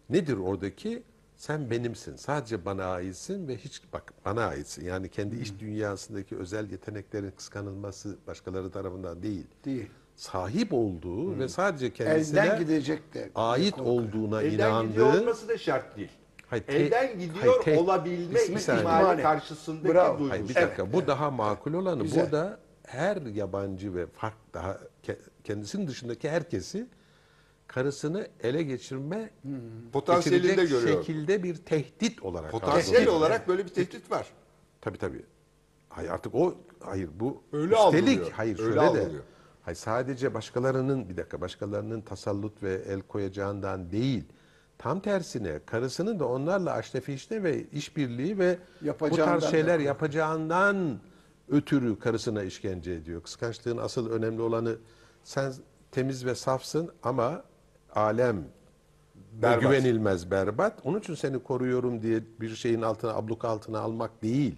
Nedir 0.10 0.38
oradaki? 0.38 1.04
Sen 1.42 1.70
benimsin. 1.72 2.16
Sadece 2.16 2.66
bana 2.66 2.86
aitsin 2.86 3.48
ve 3.48 3.58
hiç 3.58 3.82
bak 3.94 4.14
bana 4.26 4.46
aitsin. 4.46 4.86
Yani 4.86 5.10
kendi 5.10 5.36
iç 5.36 5.54
dünyasındaki 5.60 6.36
özel 6.38 6.72
yeteneklerin 6.72 7.32
kıskanılması 7.32 8.18
başkaları 8.28 8.72
tarafından 8.72 9.24
değil. 9.24 9.48
Değil. 9.66 9.90
Sahip 10.16 10.74
olduğu 10.74 11.40
ve 11.40 11.48
sadece 11.50 11.94
kendisine 11.94 12.40
Elden 12.40 12.60
gidecek 12.60 13.14
de. 13.14 13.30
ait 13.36 13.72
korku. 13.76 13.90
olduğuna 13.90 14.42
Elden 14.42 14.52
gidiyor 14.52 14.70
inandığı 15.14 15.22
olması 15.22 15.48
da 15.48 15.58
şart 15.58 15.98
değil. 15.98 16.10
Hayır, 16.48 16.64
te- 16.64 16.74
Elden 16.74 17.20
gidiyor 17.20 17.46
hayır, 17.46 17.62
te- 17.64 17.80
olabilme 17.80 18.34
Bir 18.34 18.58
saniye. 18.58 18.82
ihtimali 18.84 19.22
karşısındaki 19.22 19.94
Bravo. 19.94 20.20
duygu. 20.20 20.32
Hayır 20.32 20.50
bir 20.50 20.56
Evet, 20.56 20.68
dakika 20.68 20.94
bu 20.94 21.08
daha 21.08 21.32
makul 21.32 21.74
olanı. 21.74 22.04
Güzel. 22.04 22.24
Burada 22.24 22.60
her 22.84 23.18
yabancı 23.22 23.96
ve 23.96 24.06
fark 24.08 24.38
daha 24.54 24.78
ke- 25.08 25.20
kendisinin 25.44 25.88
dışındaki 25.88 26.30
herkesi 26.30 26.88
karısını 27.76 28.28
ele 28.44 28.64
geçirme 28.64 29.30
Potansiyelinde 29.94 30.48
geçirecek 30.48 30.80
görüyor. 30.82 30.98
şekilde 31.04 31.44
bir 31.44 31.56
tehdit 31.56 32.22
olarak 32.24 32.52
Potansiyel 32.52 33.02
algılıyor. 33.02 33.14
olarak 33.20 33.48
böyle 33.48 33.66
bir 33.66 33.70
tehdit 33.70 34.12
var. 34.12 34.28
Tabii 34.82 34.98
tabii. 34.98 35.26
Hayır 35.90 36.10
artık 36.10 36.36
o 36.36 36.56
hayır 36.80 37.10
bu 37.20 37.44
Öyle 37.52 37.74
üstelik 37.74 37.80
algılıyor, 38.08 38.32
hayır 38.32 38.60
öyle 38.60 38.64
şöyle 38.64 38.76
de 38.76 38.80
algılıyor. 38.82 39.24
hayır 39.62 39.78
sadece 39.78 40.34
başkalarının 40.34 41.10
bir 41.10 41.18
dakika 41.18 41.42
başkalarının 41.42 42.02
tasallut 42.02 42.64
ve 42.64 42.74
el 42.74 43.02
koyacağından 43.02 43.92
değil. 43.92 44.24
Tam 44.78 45.00
tersine 45.00 45.60
karısının 45.66 46.20
da 46.20 46.28
onlarla 46.28 46.74
aştefişte 46.74 47.44
ve 47.44 47.70
işbirliği 47.70 48.40
ve 48.40 48.58
bu 48.82 48.86
Yapacağından 48.86 49.26
tarz 49.26 49.44
da 49.44 49.48
şeyler 49.48 49.66
korkuyor. 49.68 49.88
yapacağından 49.88 51.00
ötürü 51.50 52.00
karısına 52.00 52.44
işkence 52.44 52.92
ediyor. 52.92 53.24
Kıskançlığın 53.24 53.78
asıl 53.78 54.10
önemli 54.12 54.42
olanı 54.42 54.76
sen 55.24 55.54
temiz 55.92 56.26
ve 56.26 56.36
safsın 56.36 56.92
ama 57.04 57.44
alem 57.96 58.44
Berbat. 59.32 59.62
güvenilmez 59.62 60.32
berbat. 60.32 60.80
Onun 60.84 61.00
için 61.00 61.16
seni 61.16 61.44
koruyorum 61.44 62.02
diye 62.02 62.24
bir 62.42 62.56
şeyin 62.56 62.82
altına 62.82 63.14
abluk 63.14 63.46
altına 63.46 63.80
almak 63.80 64.22
değil. 64.24 64.56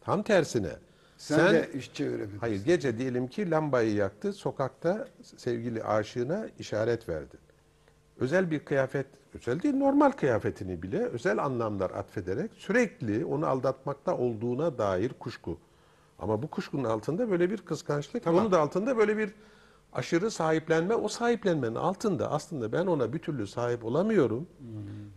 Tam 0.00 0.22
tersine. 0.22 0.70
Sen, 1.16 1.54
de 1.54 1.70
iş 1.74 1.92
çevirebilirsin. 1.92 2.38
Hayır 2.38 2.64
gece 2.64 2.98
diyelim 2.98 3.28
ki 3.28 3.50
lambayı 3.50 3.94
yaktı. 3.94 4.32
Sokakta 4.32 5.08
sevgili 5.36 5.84
aşığına 5.84 6.46
işaret 6.58 7.08
verdi. 7.08 7.36
Özel 8.20 8.50
bir 8.50 8.58
kıyafet, 8.58 9.06
özel 9.34 9.62
değil 9.62 9.74
normal 9.74 10.10
kıyafetini 10.10 10.82
bile 10.82 10.98
özel 11.04 11.44
anlamlar 11.44 11.90
atfederek 11.90 12.50
sürekli 12.54 13.24
onu 13.24 13.46
aldatmakta 13.46 14.16
olduğuna 14.16 14.78
dair 14.78 15.12
kuşku. 15.12 15.58
Ama 16.18 16.42
bu 16.42 16.50
kuşkunun 16.50 16.84
altında 16.84 17.30
böyle 17.30 17.50
bir 17.50 17.58
kıskançlık, 17.58 18.26
onun 18.26 18.52
da 18.52 18.60
altında 18.60 18.96
böyle 18.96 19.18
bir 19.18 19.34
aşırı 19.94 20.30
sahiplenme. 20.30 20.94
O 20.94 21.08
sahiplenmenin 21.08 21.74
altında 21.74 22.30
aslında 22.30 22.72
ben 22.72 22.86
ona 22.86 23.12
bir 23.12 23.18
türlü 23.18 23.46
sahip 23.46 23.84
olamıyorum. 23.84 24.46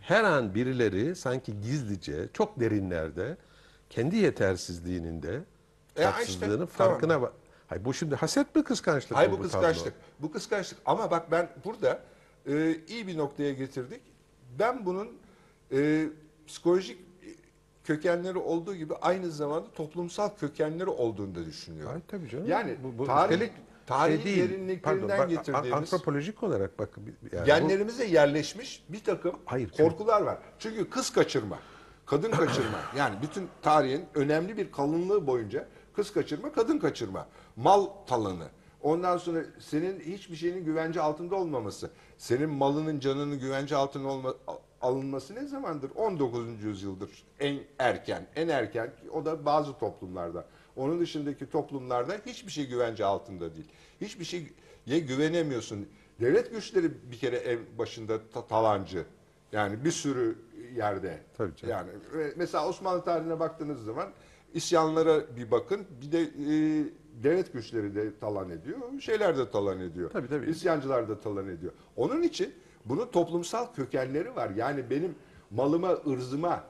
Her 0.00 0.24
an 0.24 0.54
birileri 0.54 1.16
sanki 1.16 1.60
gizlice, 1.60 2.28
çok 2.32 2.60
derinlerde 2.60 3.36
kendi 3.90 4.16
yetersizliğinin 4.16 5.22
de 5.22 5.34
E, 5.34 5.40
işte, 5.96 6.04
haksızlığının 6.04 6.68
tamam. 6.76 6.92
farkına 6.92 7.14
va- 7.14 7.30
Hayır 7.66 7.84
bu 7.84 7.94
şimdi 7.94 8.14
haset 8.14 8.56
mi 8.56 8.64
kıskançlık 8.64 9.18
Hayır 9.18 9.30
mı 9.30 9.38
bu 9.38 9.42
kıskançlık. 9.42 9.94
Bu 10.20 10.32
kıskançlık. 10.32 10.78
Ama 10.86 11.10
bak 11.10 11.30
ben 11.30 11.48
burada 11.64 12.00
e, 12.46 12.76
iyi 12.88 13.06
bir 13.06 13.18
noktaya 13.18 13.52
getirdik. 13.52 14.00
Ben 14.58 14.86
bunun 14.86 15.08
e, 15.72 16.06
psikolojik 16.46 16.98
kökenleri 17.84 18.38
olduğu 18.38 18.74
gibi 18.74 18.94
aynı 18.94 19.30
zamanda 19.30 19.70
toplumsal 19.70 20.28
kökenleri 20.40 20.90
olduğunu 20.90 21.34
da 21.34 21.44
düşünüyorum. 21.46 21.90
Hayır, 21.90 22.02
tabii 22.08 22.28
canım. 22.28 22.48
Yani 22.48 22.76
Bu- 22.84 22.98
bu 22.98 23.06
tarih, 23.06 23.48
tarihi 23.88 24.22
şey 24.22 24.24
değil. 24.24 24.50
derinliklerinden 24.50 25.16
Pardon, 25.16 25.28
getirdiğimiz 25.28 25.72
antropolojik 25.72 26.42
olarak 26.42 26.78
bak 26.78 26.98
yani 27.32 27.46
genlerimize 27.46 28.04
yerleşmiş 28.04 28.84
bir 28.88 29.04
takım 29.04 29.32
Hayır, 29.44 29.70
korkular 29.70 30.22
var. 30.22 30.38
Çünkü 30.58 30.90
kız 30.90 31.10
kaçırma, 31.10 31.58
kadın 32.06 32.30
kaçırma 32.30 32.78
yani 32.96 33.16
bütün 33.22 33.48
tarihin 33.62 34.04
önemli 34.14 34.56
bir 34.56 34.72
kalınlığı 34.72 35.26
boyunca 35.26 35.68
kız 35.96 36.12
kaçırma, 36.12 36.52
kadın 36.52 36.78
kaçırma, 36.78 37.26
mal 37.56 37.86
talanı. 38.06 38.48
Ondan 38.82 39.16
sonra 39.18 39.38
senin 39.58 40.00
hiçbir 40.00 40.36
şeyinin 40.36 40.64
güvence 40.64 41.00
altında 41.00 41.36
olmaması, 41.36 41.90
senin 42.18 42.50
malının 42.50 43.00
canının 43.00 43.38
güvence 43.38 43.76
altına 43.76 44.08
olma, 44.08 44.34
al- 44.46 44.56
alınması 44.80 45.34
ne 45.34 45.46
zamandır? 45.46 45.90
19. 45.94 46.64
yüzyıldır 46.64 47.10
en 47.40 47.58
erken, 47.78 48.26
en 48.36 48.48
erken 48.48 48.90
o 49.12 49.24
da 49.24 49.44
bazı 49.44 49.78
toplumlarda. 49.78 50.44
Onun 50.78 51.00
dışındaki 51.00 51.50
toplumlarda 51.50 52.16
hiçbir 52.26 52.52
şey 52.52 52.66
güvence 52.68 53.04
altında 53.04 53.54
değil. 53.54 53.68
Hiçbir 54.00 54.24
şeye 54.24 54.98
güvenemiyorsun. 55.00 55.88
Devlet 56.20 56.50
güçleri 56.50 56.90
bir 57.10 57.18
kere 57.18 57.36
ev 57.36 57.58
başında 57.78 58.18
ta- 58.34 58.46
talancı. 58.46 59.04
Yani 59.52 59.84
bir 59.84 59.90
sürü 59.90 60.38
yerde. 60.76 61.18
Tabii 61.36 61.56
canım. 61.56 61.70
Yani 61.72 61.90
mesela 62.36 62.68
Osmanlı 62.68 63.04
tarihine 63.04 63.40
baktığınız 63.40 63.84
zaman 63.84 64.08
isyanlara 64.54 65.36
bir 65.36 65.50
bakın. 65.50 65.86
Bir 66.02 66.12
de 66.12 66.20
e, 66.22 66.84
devlet 67.22 67.52
güçleri 67.52 67.94
de 67.94 68.18
talan 68.18 68.50
ediyor. 68.50 68.78
Şeyler 69.00 69.38
de 69.38 69.50
talan 69.50 69.80
ediyor. 69.80 70.10
Tabii, 70.10 70.28
tabii. 70.28 70.50
İsyancılar 70.50 71.08
da 71.08 71.20
talan 71.20 71.48
ediyor. 71.48 71.72
Onun 71.96 72.22
için 72.22 72.54
bunun 72.84 73.06
toplumsal 73.06 73.74
kökenleri 73.74 74.36
var. 74.36 74.50
Yani 74.50 74.90
benim 74.90 75.14
malıma, 75.50 75.92
ırzıma, 76.06 76.64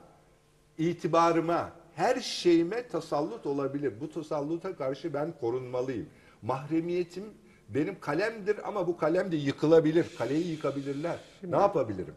itibarıma, 0.79 1.73
her 1.99 2.21
şeyime 2.21 2.89
tasallut 2.89 3.47
olabilir. 3.47 3.93
Bu 4.01 4.11
tasalluta 4.11 4.77
karşı 4.77 5.15
ben 5.15 5.33
korunmalıyım. 5.41 6.07
Mahremiyetim 6.43 7.25
benim 7.69 8.01
kalemdir 8.01 8.69
ama 8.69 8.87
bu 8.87 8.97
kalem 8.97 9.33
de 9.33 9.37
yıkılabilir. 9.37 10.07
Kaleyi 10.19 10.47
yıkabilirler. 10.51 11.19
ne 11.43 11.57
yapabilirim? 11.57 12.15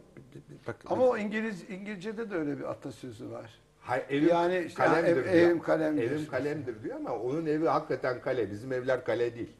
bak, 0.66 0.76
Ama 0.86 1.02
o 1.06 1.16
İngiliz 1.16 1.70
İngilizce'de 1.70 2.30
de 2.30 2.34
öyle 2.34 2.58
bir 2.58 2.64
atasözü 2.70 3.30
var. 3.30 3.50
Hayır, 3.80 4.04
evim 4.10 4.28
Yani 4.28 4.64
işte, 4.66 4.84
kalemdir 4.84 5.16
ev- 5.16 5.24
diyor. 5.24 5.34
evim 5.34 5.60
kalemdir. 5.62 6.02
Evim 6.10 6.26
kalemdir 6.26 6.82
diyor 6.82 6.96
ama 6.96 7.14
onun 7.18 7.46
evi 7.46 7.66
hakikaten 7.68 8.20
kale. 8.20 8.50
Bizim 8.50 8.72
evler 8.72 9.04
kale 9.04 9.34
değil. 9.34 9.52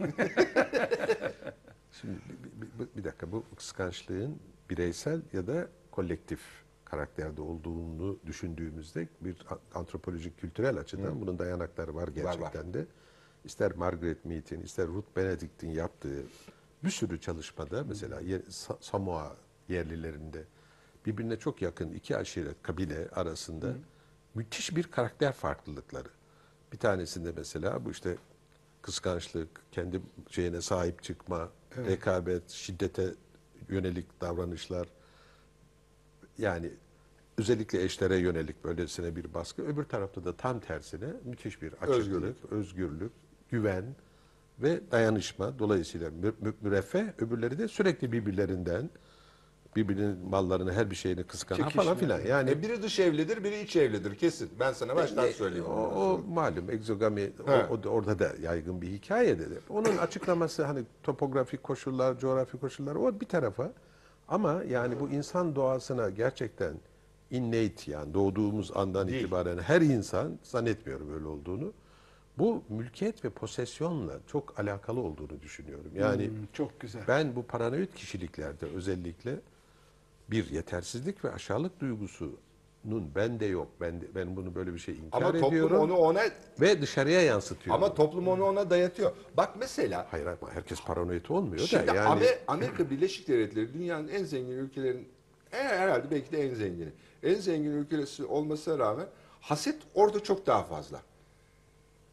Şimdi 2.00 2.14
bir- 2.60 2.78
bir- 2.84 2.96
bir 2.96 3.04
dakika 3.04 3.32
bu 3.32 3.44
kıskançlığın 3.56 4.38
bireysel 4.70 5.20
ya 5.32 5.46
da 5.46 5.68
kolektif 5.90 6.40
karakterde 6.96 7.42
olduğunu 7.42 8.18
düşündüğümüzde 8.26 9.08
bir 9.20 9.46
antropolojik 9.74 10.38
kültürel 10.38 10.78
açıdan 10.78 11.20
bunun 11.20 11.38
dayanakları 11.38 11.94
var 11.94 12.08
gerçekten 12.08 12.74
de. 12.74 12.86
İster 13.44 13.72
Margaret 13.76 14.24
Mead'in, 14.24 14.60
ister 14.60 14.86
Ruth 14.86 15.16
Benedict'in 15.16 15.70
yaptığı 15.70 16.22
bir 16.84 16.90
sürü 16.90 17.20
çalışmada 17.20 17.84
mesela 17.84 18.20
Samoa 18.80 19.36
yerlilerinde 19.68 20.44
birbirine 21.06 21.36
çok 21.36 21.62
yakın 21.62 21.92
iki 21.92 22.16
aşiret 22.16 22.62
kabile 22.62 23.08
arasında 23.08 23.74
müthiş 24.34 24.76
bir 24.76 24.84
karakter 24.84 25.32
farklılıkları. 25.32 26.08
Bir 26.72 26.78
tanesinde 26.78 27.32
mesela 27.36 27.84
bu 27.84 27.90
işte 27.90 28.16
kıskançlık, 28.82 29.48
kendi 29.72 30.00
şeyine 30.30 30.60
sahip 30.60 31.02
çıkma, 31.02 31.48
rekabet, 31.76 32.50
şiddete 32.50 33.14
yönelik 33.68 34.20
davranışlar. 34.20 34.88
Yani 36.38 36.70
özellikle 37.38 37.82
eşlere 37.82 38.16
yönelik 38.16 38.64
böylesine 38.64 39.16
bir 39.16 39.34
baskı. 39.34 39.62
Öbür 39.62 39.84
tarafta 39.84 40.24
da 40.24 40.36
tam 40.36 40.60
tersine 40.60 41.06
müthiş 41.24 41.62
bir 41.62 41.72
açıklık, 41.72 41.90
Özgürlük. 41.98 42.36
özgürlük, 42.50 43.12
güven 43.50 43.84
ve 44.62 44.80
dayanışma. 44.90 45.58
Dolayısıyla 45.58 46.10
mü- 46.10 46.34
mü- 46.40 46.54
müreffeh, 46.62 47.04
öbürleri 47.18 47.58
de 47.58 47.68
sürekli 47.68 48.12
birbirlerinden 48.12 48.90
birbirinin 49.76 50.18
mallarını 50.28 50.72
her 50.72 50.90
bir 50.90 50.96
şeyini 50.96 51.24
kıskanan 51.24 51.58
Çekişme. 51.62 51.82
falan 51.82 51.96
filan. 51.96 52.20
Yani 52.20 52.50
E, 52.50 52.62
biri 52.62 52.82
dış 52.82 53.00
evlidir, 53.00 53.44
biri 53.44 53.60
iç 53.60 53.76
evlidir 53.76 54.14
kesin. 54.14 54.50
Ben 54.60 54.72
sana 54.72 54.96
baştan 54.96 55.26
e, 55.28 55.32
söyleyeyim. 55.32 55.66
O, 55.66 55.70
o 55.72 56.22
malum 56.28 56.70
egzogami 56.70 57.32
o- 57.48 57.72
o, 57.74 57.82
da- 57.82 57.88
orada 57.88 58.18
da 58.18 58.32
yaygın 58.42 58.82
bir 58.82 58.86
hikayedir. 58.88 59.48
Onun 59.68 59.96
açıklaması 59.96 60.64
hani 60.64 60.82
topografik 61.02 61.62
koşullar, 61.62 62.18
coğrafi 62.18 62.58
koşullar 62.58 62.94
o 62.94 63.20
bir 63.20 63.26
tarafa. 63.26 63.72
Ama 64.28 64.62
yani 64.68 65.00
bu 65.00 65.08
insan 65.08 65.54
doğasına 65.56 66.10
gerçekten 66.10 66.74
innate 67.30 67.90
yani 67.92 68.14
doğduğumuz 68.14 68.76
andan 68.76 69.08
Değil. 69.08 69.24
itibaren 69.24 69.58
her 69.58 69.80
insan 69.80 70.38
zannetmiyorum 70.42 71.14
öyle 71.14 71.26
olduğunu. 71.26 71.72
Bu 72.38 72.62
mülkiyet 72.68 73.24
ve 73.24 73.30
posesyonla 73.30 74.12
çok 74.26 74.60
alakalı 74.60 75.00
olduğunu 75.00 75.42
düşünüyorum. 75.42 75.90
Yani 75.94 76.26
Hmm, 76.26 76.34
çok 76.52 76.80
güzel. 76.80 77.02
ben 77.08 77.36
bu 77.36 77.42
paranoid 77.46 77.94
kişiliklerde 77.94 78.66
özellikle 78.66 79.40
bir 80.30 80.50
yetersizlik 80.50 81.24
ve 81.24 81.32
aşağılık 81.32 81.80
duygusunun 82.84 83.14
bende 83.14 83.46
yok. 83.46 83.68
Ben 83.80 84.00
de- 84.00 84.14
ben 84.14 84.36
bunu 84.36 84.54
böyle 84.54 84.74
bir 84.74 84.78
şey 84.78 84.94
inkar 84.98 85.18
Ama 85.22 85.32
toplum 85.32 85.48
ediyorum 85.48 85.78
onu 85.80 85.96
ona 85.96 86.20
ve 86.60 86.82
dışarıya 86.82 87.22
yansıtıyorum. 87.22 87.82
ama 87.84 87.94
toplum 87.94 88.28
onu 88.28 88.44
ona 88.44 88.70
dayatıyor. 88.70 89.12
Bak 89.36 89.50
mesela 89.58 90.06
hayır 90.10 90.26
ama 90.26 90.50
herkes 90.54 90.84
paranoid 90.84 91.26
olmuyor 91.28 91.62
Şimdi 91.66 91.86
da 91.86 91.94
yani 91.94 92.08
Amer- 92.24 92.38
Amerika 92.46 92.90
Birleşik 92.90 93.28
Devletleri 93.28 93.74
dünyanın 93.74 94.08
en 94.08 94.24
zengin 94.24 94.58
ülkelerin 94.58 95.08
herhalde 95.50 96.10
belki 96.10 96.32
de 96.32 96.42
en 96.42 96.54
zengini. 96.54 96.92
En 97.22 97.34
zengin 97.34 97.70
ülkesi 97.70 98.24
olmasına 98.24 98.78
rağmen 98.78 99.06
haset 99.40 99.76
orada 99.94 100.20
çok 100.22 100.46
daha 100.46 100.62
fazla. 100.62 101.00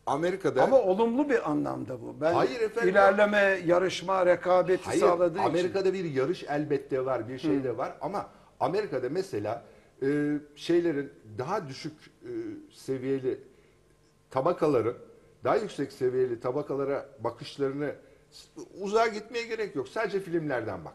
Amerika'da 0.05 0.63
Ama 0.63 0.79
olumlu 0.81 1.29
bir 1.29 1.49
anlamda 1.49 2.01
bu. 2.01 2.15
Ben 2.21 2.33
Hayır 2.33 2.61
efendim. 2.61 2.89
ilerleme, 2.89 3.59
yarışma, 3.65 4.25
rekabeti 4.25 4.83
hayır 4.85 4.99
sağladığı 5.01 5.37
için. 5.37 5.47
Amerika'da 5.49 5.93
bir 5.93 6.05
yarış 6.05 6.43
elbette 6.43 7.05
var, 7.05 7.27
bir 7.29 7.39
şey 7.39 7.63
de 7.63 7.77
var 7.77 7.93
ama 8.01 8.29
Amerika'da 8.59 9.09
mesela 9.09 9.63
e, 10.03 10.39
şeylerin 10.55 11.11
daha 11.37 11.67
düşük 11.67 11.93
e, 12.23 12.31
seviyeli 12.71 13.39
tabakaların 14.29 14.95
daha 15.43 15.55
yüksek 15.55 15.91
seviyeli 15.91 16.39
tabakalara 16.39 17.09
bakışlarını 17.19 17.95
uzağa 18.81 19.07
gitmeye 19.07 19.47
gerek 19.47 19.75
yok. 19.75 19.87
Sadece 19.87 20.19
filmlerden 20.19 20.85
bak. 20.85 20.93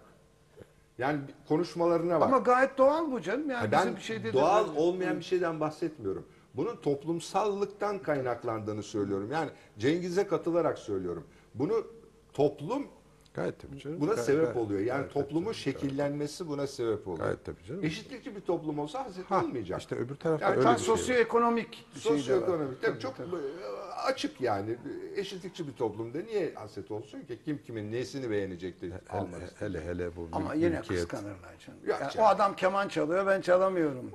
Yani 0.99 1.21
konuşmalarına 1.49 2.21
bak. 2.21 2.29
Ama 2.29 2.39
gayet 2.39 2.79
doğal 2.79 3.13
bu 3.13 3.21
canım. 3.21 3.51
Yani 3.51 3.73
ben 3.73 3.87
bizim 3.87 4.01
şeyde 4.01 4.29
de 4.29 4.33
doğal 4.33 4.69
böyle- 4.69 4.79
olmayan 4.79 5.19
bir 5.19 5.25
şeyden 5.25 5.61
bahsetmiyorum. 5.61 6.27
Bunun 6.55 6.77
toplumsallıktan 6.77 7.99
kaynaklandığını 7.99 8.83
söylüyorum. 8.83 9.31
Yani 9.33 9.51
Cengiz'e 9.79 10.27
katılarak 10.27 10.79
söylüyorum. 10.79 11.25
Bunu 11.55 11.87
toplum 12.33 12.87
gayet 13.35 13.59
tabii 13.61 13.79
canım. 13.79 14.01
buna 14.01 14.11
Gayet- 14.13 14.25
sebep 14.25 14.45
gayet- 14.45 14.57
oluyor. 14.57 14.81
Yani 14.81 14.99
gayet 15.01 15.13
toplumun 15.13 15.43
canım. 15.43 15.55
şekillenmesi 15.55 16.49
buna 16.49 16.67
sebep 16.67 17.09
oluyor. 17.09 17.25
Gayet 17.25 17.45
tabii 17.45 17.65
canım. 17.69 17.85
Eşitlikçi 17.85 18.37
bir 18.37 18.41
toplum 18.41 18.79
olsa 18.79 19.05
haset 19.05 19.31
Ha, 19.31 19.41
olmayacak. 19.45 19.81
işte 19.81 19.97
öbür 19.97 20.15
tarafta 20.17 20.47
Yani 20.47 20.57
öyle 20.59 20.69
bir 20.71 20.77
şey 20.77 20.85
sosyoekonomik 20.87 21.85
bir 21.95 22.01
şey 22.01 22.11
de 22.13 22.15
var. 22.15 22.21
Sosyoekonomik 22.21 22.83
tabii 22.83 22.93
Tabii, 22.93 23.03
çok 23.03 23.17
tabii. 23.17 23.37
e, 23.37 23.65
açık 24.07 24.41
yani. 24.41 24.77
Eşitlikçi 25.17 25.67
bir 25.69 25.73
toplumda 25.73 26.19
niye 26.19 26.53
haset 26.55 26.91
olsun 26.91 27.21
ki? 27.21 27.39
Kim 27.45 27.59
kimin 27.63 27.93
nesini 27.93 28.31
beğenecektir 28.31 28.93
almak 29.11 29.41
Hele, 29.59 29.81
hele 29.81 29.85
hele 29.87 30.17
bu 30.17 30.29
Ama 30.33 30.55
yine 30.55 30.69
mülkiyet. 30.69 31.09
kıskanırlar 31.09 31.59
canım. 31.67 31.81
Yok 31.87 31.99
Yani 32.01 32.13
canım. 32.13 32.27
o 32.27 32.29
adam 32.29 32.57
keman 32.57 32.89
çalıyor 32.89 33.27
ben 33.27 33.41
çalamıyorum. 33.41 34.11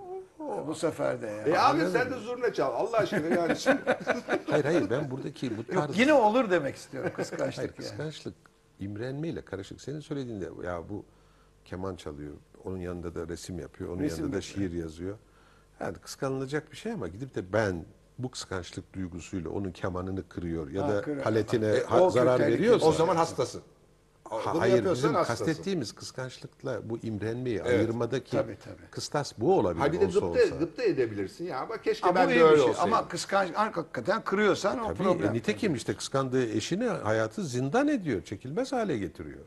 Bu 0.68 0.76
sefer 0.76 1.22
de 1.22 1.28
yani. 1.28 1.50
E 1.50 1.58
abi 1.58 1.80
sen 1.92 2.12
de 2.12 2.16
zurna 2.16 2.54
çal 2.54 2.74
Allah 2.74 2.98
aşkına 2.98 3.28
yani. 3.36 3.54
Hayır 4.50 4.66
hayır 4.66 4.90
ben 4.90 5.12
buradaki 5.12 5.52
bu 5.52 5.62
Yok, 5.62 5.68
tarz 5.74 6.00
yine 6.00 6.14
olur 6.14 6.50
demek 6.52 6.76
istiyorum 6.76 7.12
Hayır 7.16 7.30
kıskançlık 7.30 7.66
yani. 7.66 7.76
kıskançlık 7.76 8.34
imrenmeyle 8.80 9.42
karışık. 9.42 9.82
Senin 9.82 10.00
söylediğinde 10.00 10.50
ya 10.66 10.90
bu 10.90 11.06
keman 11.66 11.96
çalıyor, 11.96 12.34
onun 12.64 12.78
yanında 12.78 13.16
da 13.16 13.28
resim 13.28 13.60
yapıyor, 13.60 13.90
onun 13.90 14.00
Resim 14.00 14.20
yanında 14.24 14.38
da 14.38 14.42
şiir 14.42 14.72
yazıyor. 14.72 15.18
Yani 15.80 15.98
kıskanılacak 15.98 16.72
bir 16.72 16.78
şey 16.78 16.92
ama 16.92 17.08
gidip 17.08 17.36
de 17.36 17.54
ben 17.54 17.86
bu 18.20 18.32
kıskançlık 18.32 18.94
duygusuyla 18.94 19.50
onun 19.50 19.72
kemanını 19.72 20.30
kırıyor 20.30 20.70
ya 20.70 20.84
Ha, 20.88 20.90
da 20.90 21.02
kırıyor. 21.02 21.24
paletine 21.24 21.68
E, 21.68 21.84
ha- 21.84 22.02
o 22.02 22.10
zarar 22.10 22.40
veriyorsa 22.40 22.86
o 22.86 22.92
zaman 22.92 23.16
hastasın. 23.16 23.62
Ha, 24.30 24.54
Bunu 24.54 24.62
hayır 24.62 24.86
bizim 24.92 25.14
hastasın. 25.14 25.46
kastettiğimiz 25.46 25.92
kıskançlıkla 25.92 26.90
bu 26.90 26.98
imrenmeyi 26.98 27.56
Evet. 27.58 27.68
ayırmadaki 27.68 28.32
Tabii, 28.32 28.58
tabii. 28.66 28.88
kıstas 28.92 29.34
bu 29.38 29.58
olabilir 29.60 29.82
Ha 29.82 29.94
bir 29.94 30.02
de 30.02 30.06
olsa 30.06 30.20
gıpta, 30.20 30.44
olsa. 30.44 30.56
gıpta 30.56 30.84
edebilirsin 30.84 31.46
ya. 31.46 31.70
Bak 31.70 31.84
keşke 31.84 32.08
Ama 32.10 32.16
ben 32.20 32.30
de 32.30 32.44
öyle 32.44 32.58
şey. 32.62 32.70
olsaydım. 32.70 32.94
Ama 32.94 33.08
kıskanç 33.08 33.50
hakikaten 33.54 34.22
kırıyorsan 34.24 34.80
o 34.80 34.88
Tabii, 34.88 34.98
problem. 34.98 35.30
e, 35.30 35.34
nitekim 35.34 35.76
işte 35.76 35.94
kıskandığı 35.94 36.50
eşini 36.50 36.86
hayatı 36.86 37.44
zindan 37.46 37.88
ediyor, 37.88 38.24
çekilmez 38.24 38.72
hale 38.72 38.98
getiriyor. 38.98 39.40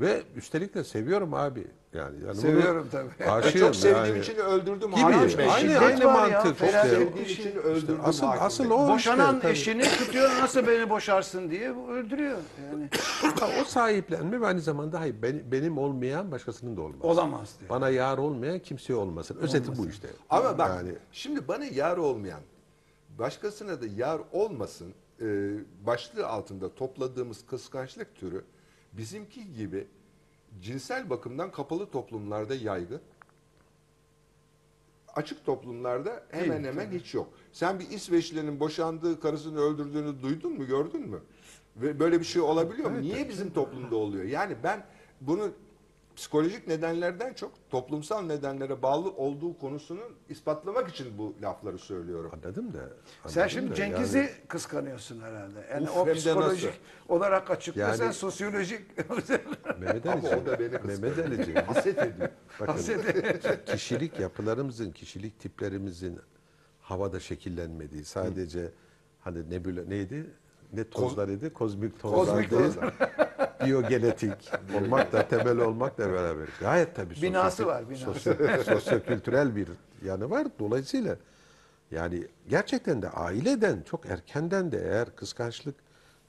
Ve 0.00 0.22
üstelik 0.36 0.74
de 0.74 0.84
seviyorum 0.84 1.34
abi. 1.34 1.66
Yani, 1.94 2.16
yani 2.16 2.26
bunu 2.26 2.34
Seviyorum 2.34 2.88
tabii. 2.92 3.30
Aşığım 3.30 3.60
çok 3.60 3.76
sevdiğim 3.76 4.06
yani. 4.06 4.18
için 4.18 4.36
öldürdüm 4.36 4.90
Gibi. 4.90 5.00
Hakim 5.00 5.38
Bey. 5.38 5.50
Aynı, 5.50 5.60
Şiddet 5.60 5.82
aynı 5.82 6.04
var 6.04 6.28
ya, 6.30 6.38
mantık 6.42 6.58
fena 6.58 6.84
işte. 6.84 7.22
için 7.22 7.56
öldürdüm 7.56 7.98
asıl 8.04 8.26
Hakim 8.26 8.42
asıl 8.42 8.64
Bey. 8.64 8.72
o 8.72 8.88
Boşanan 8.88 9.26
işte, 9.34 9.40
tabii. 9.42 9.52
eşini 9.52 9.82
tutuyor 9.82 10.30
nasıl 10.40 10.66
beni 10.66 10.90
boşarsın 10.90 11.50
diye 11.50 11.76
bu 11.76 11.88
öldürüyor. 11.92 12.38
Yani 12.72 12.88
Ha, 13.40 13.48
o 13.62 13.64
sahiplenme 13.64 14.40
ve 14.40 14.46
aynı 14.46 14.60
zamanda 14.60 15.00
hayır 15.00 15.22
benim, 15.22 15.52
benim 15.52 15.78
olmayan 15.78 16.30
başkasının 16.32 16.76
da 16.76 16.80
olmaz. 16.80 16.98
olamaz 17.02 17.54
diyor. 17.60 17.70
Bana 17.70 17.88
yar 17.90 18.18
olmayan 18.18 18.58
kimseye 18.58 18.94
olmasın. 18.94 19.36
Özeti 19.40 19.78
bu 19.78 19.86
işte. 19.88 20.08
Ama 20.30 20.58
bak 20.58 20.68
Yani 20.68 20.92
şimdi 21.12 21.48
bana 21.48 21.64
yar 21.64 21.96
olmayan, 21.96 22.40
başkasına 23.18 23.80
da 23.82 23.86
yar 23.96 24.20
olmasın 24.32 24.94
e, 25.20 25.26
başlığı 25.86 26.26
altında 26.26 26.74
topladığımız 26.74 27.46
kıskançlık 27.46 28.14
türü 28.16 28.44
bizimki 28.98 29.54
gibi 29.54 29.86
cinsel 30.62 31.10
bakımdan 31.10 31.52
kapalı 31.52 31.90
toplumlarda 31.90 32.54
yaygın. 32.54 33.00
Açık 35.14 35.44
toplumlarda 35.46 36.22
hemen 36.30 36.64
Değil, 36.64 36.74
hemen 36.74 36.90
hiç 36.90 37.14
yok. 37.14 37.28
Sen 37.52 37.80
bir 37.80 37.90
İsveçli'nin 37.90 38.60
boşandığı 38.60 39.20
karısını 39.20 39.60
öldürdüğünü 39.60 40.22
duydun 40.22 40.52
mu, 40.52 40.66
gördün 40.66 41.08
mü? 41.08 41.20
Ve 41.76 42.00
böyle 42.00 42.20
bir 42.20 42.24
şey 42.24 42.42
olabiliyor 42.42 42.90
mu? 42.90 43.00
Niye 43.00 43.28
bizim 43.28 43.52
toplumda 43.52 43.96
oluyor? 43.96 44.24
Yani 44.24 44.56
ben 44.62 44.86
bunu 45.20 45.50
psikolojik 46.16 46.66
nedenlerden 46.68 47.34
çok 47.34 47.52
toplumsal 47.70 48.22
nedenlere 48.22 48.82
bağlı 48.82 49.10
olduğu 49.10 49.58
konusunun 49.58 50.12
ispatlamak 50.28 50.88
için 50.88 51.18
bu 51.18 51.34
lafları 51.42 51.78
söylüyorum. 51.78 52.30
anladım 52.34 52.72
da. 52.74 52.78
Sen 53.26 53.40
anladım 53.40 53.48
şimdi 53.54 53.70
da 53.70 53.74
Cengiz'i 53.74 54.18
yani- 54.18 54.30
kıskanıyorsun 54.48 55.20
herhalde. 55.20 55.66
Yani 55.70 55.90
Uf, 55.90 55.96
o 55.96 56.12
psikolojik 56.14 56.74
olarak 57.08 57.50
açıklasan 57.50 58.04
Yani- 58.04 58.14
sosyolojik 58.14 58.80
Mehmet 59.80 60.06
Ali'ciğim, 60.06 60.38
o 60.42 60.46
da 60.46 60.58
beni 60.58 60.70
kıskanıyor. 60.70 61.00
Mehmet 61.02 61.18
Ali'ciğim, 61.26 61.60
Haset 61.66 61.98
ediyor. 61.98 62.28
bakın, 62.60 62.72
kişilik 63.66 64.20
yapılarımızın, 64.20 64.90
kişilik 64.92 65.40
tiplerimizin 65.40 66.18
havada 66.80 67.20
şekillenmediği, 67.20 68.04
sadece 68.04 68.70
hani 69.20 69.50
nebula 69.50 69.82
neydi? 69.84 70.26
Ne 70.72 70.90
tozlar 70.90 71.28
idi? 71.28 71.52
Kozmik 71.52 72.00
tozlar 72.00 72.26
Kozmik 72.26 72.50
değil. 72.50 72.62
tozlar. 72.62 72.94
Biyogenetik 73.64 74.32
olmakla, 74.76 75.28
temel 75.28 75.58
olmakla 75.58 76.12
beraber. 76.12 76.48
Gayet 76.60 76.96
tabii. 76.96 77.22
Binası 77.22 77.62
sosyo- 77.62 77.66
var, 77.66 77.90
binası. 77.90 78.04
Sosyo, 78.04 78.34
sosyokültürel 78.74 79.56
bir 79.56 79.68
yanı 80.04 80.30
var. 80.30 80.46
Dolayısıyla 80.58 81.16
yani 81.90 82.26
gerçekten 82.48 83.02
de 83.02 83.08
aileden 83.10 83.82
çok 83.82 84.06
erkenden 84.06 84.72
de 84.72 84.78
eğer 84.78 85.16
kıskançlık 85.16 85.74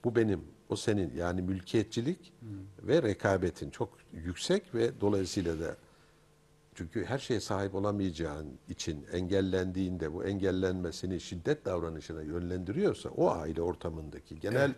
bu 0.03 0.15
benim, 0.15 0.41
o 0.69 0.75
senin 0.75 1.13
yani 1.15 1.41
mülkiyetçilik 1.41 2.33
ve 2.81 3.01
rekabetin 3.03 3.69
çok 3.69 3.89
yüksek 4.13 4.75
ve 4.75 5.01
dolayısıyla 5.01 5.59
da 5.59 5.75
çünkü 6.75 7.05
her 7.05 7.17
şeye 7.19 7.39
sahip 7.39 7.75
olamayacağın 7.75 8.47
için 8.69 9.05
engellendiğinde 9.11 10.13
bu 10.13 10.23
engellenmesini 10.25 11.19
şiddet 11.21 11.65
davranışına 11.65 12.21
yönlendiriyorsa 12.21 13.09
o 13.09 13.31
aile 13.31 13.61
ortamındaki 13.61 14.39
genel 14.39 14.71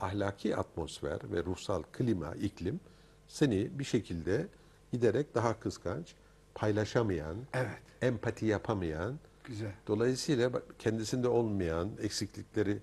ahlaki 0.00 0.56
atmosfer 0.56 1.18
ve 1.32 1.44
ruhsal 1.44 1.82
klima, 1.92 2.34
iklim 2.34 2.80
seni 3.28 3.78
bir 3.78 3.84
şekilde 3.84 4.46
giderek 4.92 5.34
daha 5.34 5.60
kıskanç, 5.60 6.14
paylaşamayan, 6.54 7.36
Evet. 7.54 7.70
empati 8.02 8.46
yapamayan, 8.46 9.18
Güzel. 9.44 9.72
dolayısıyla 9.86 10.50
kendisinde 10.78 11.28
olmayan 11.28 11.88
eksiklikleri 12.02 12.78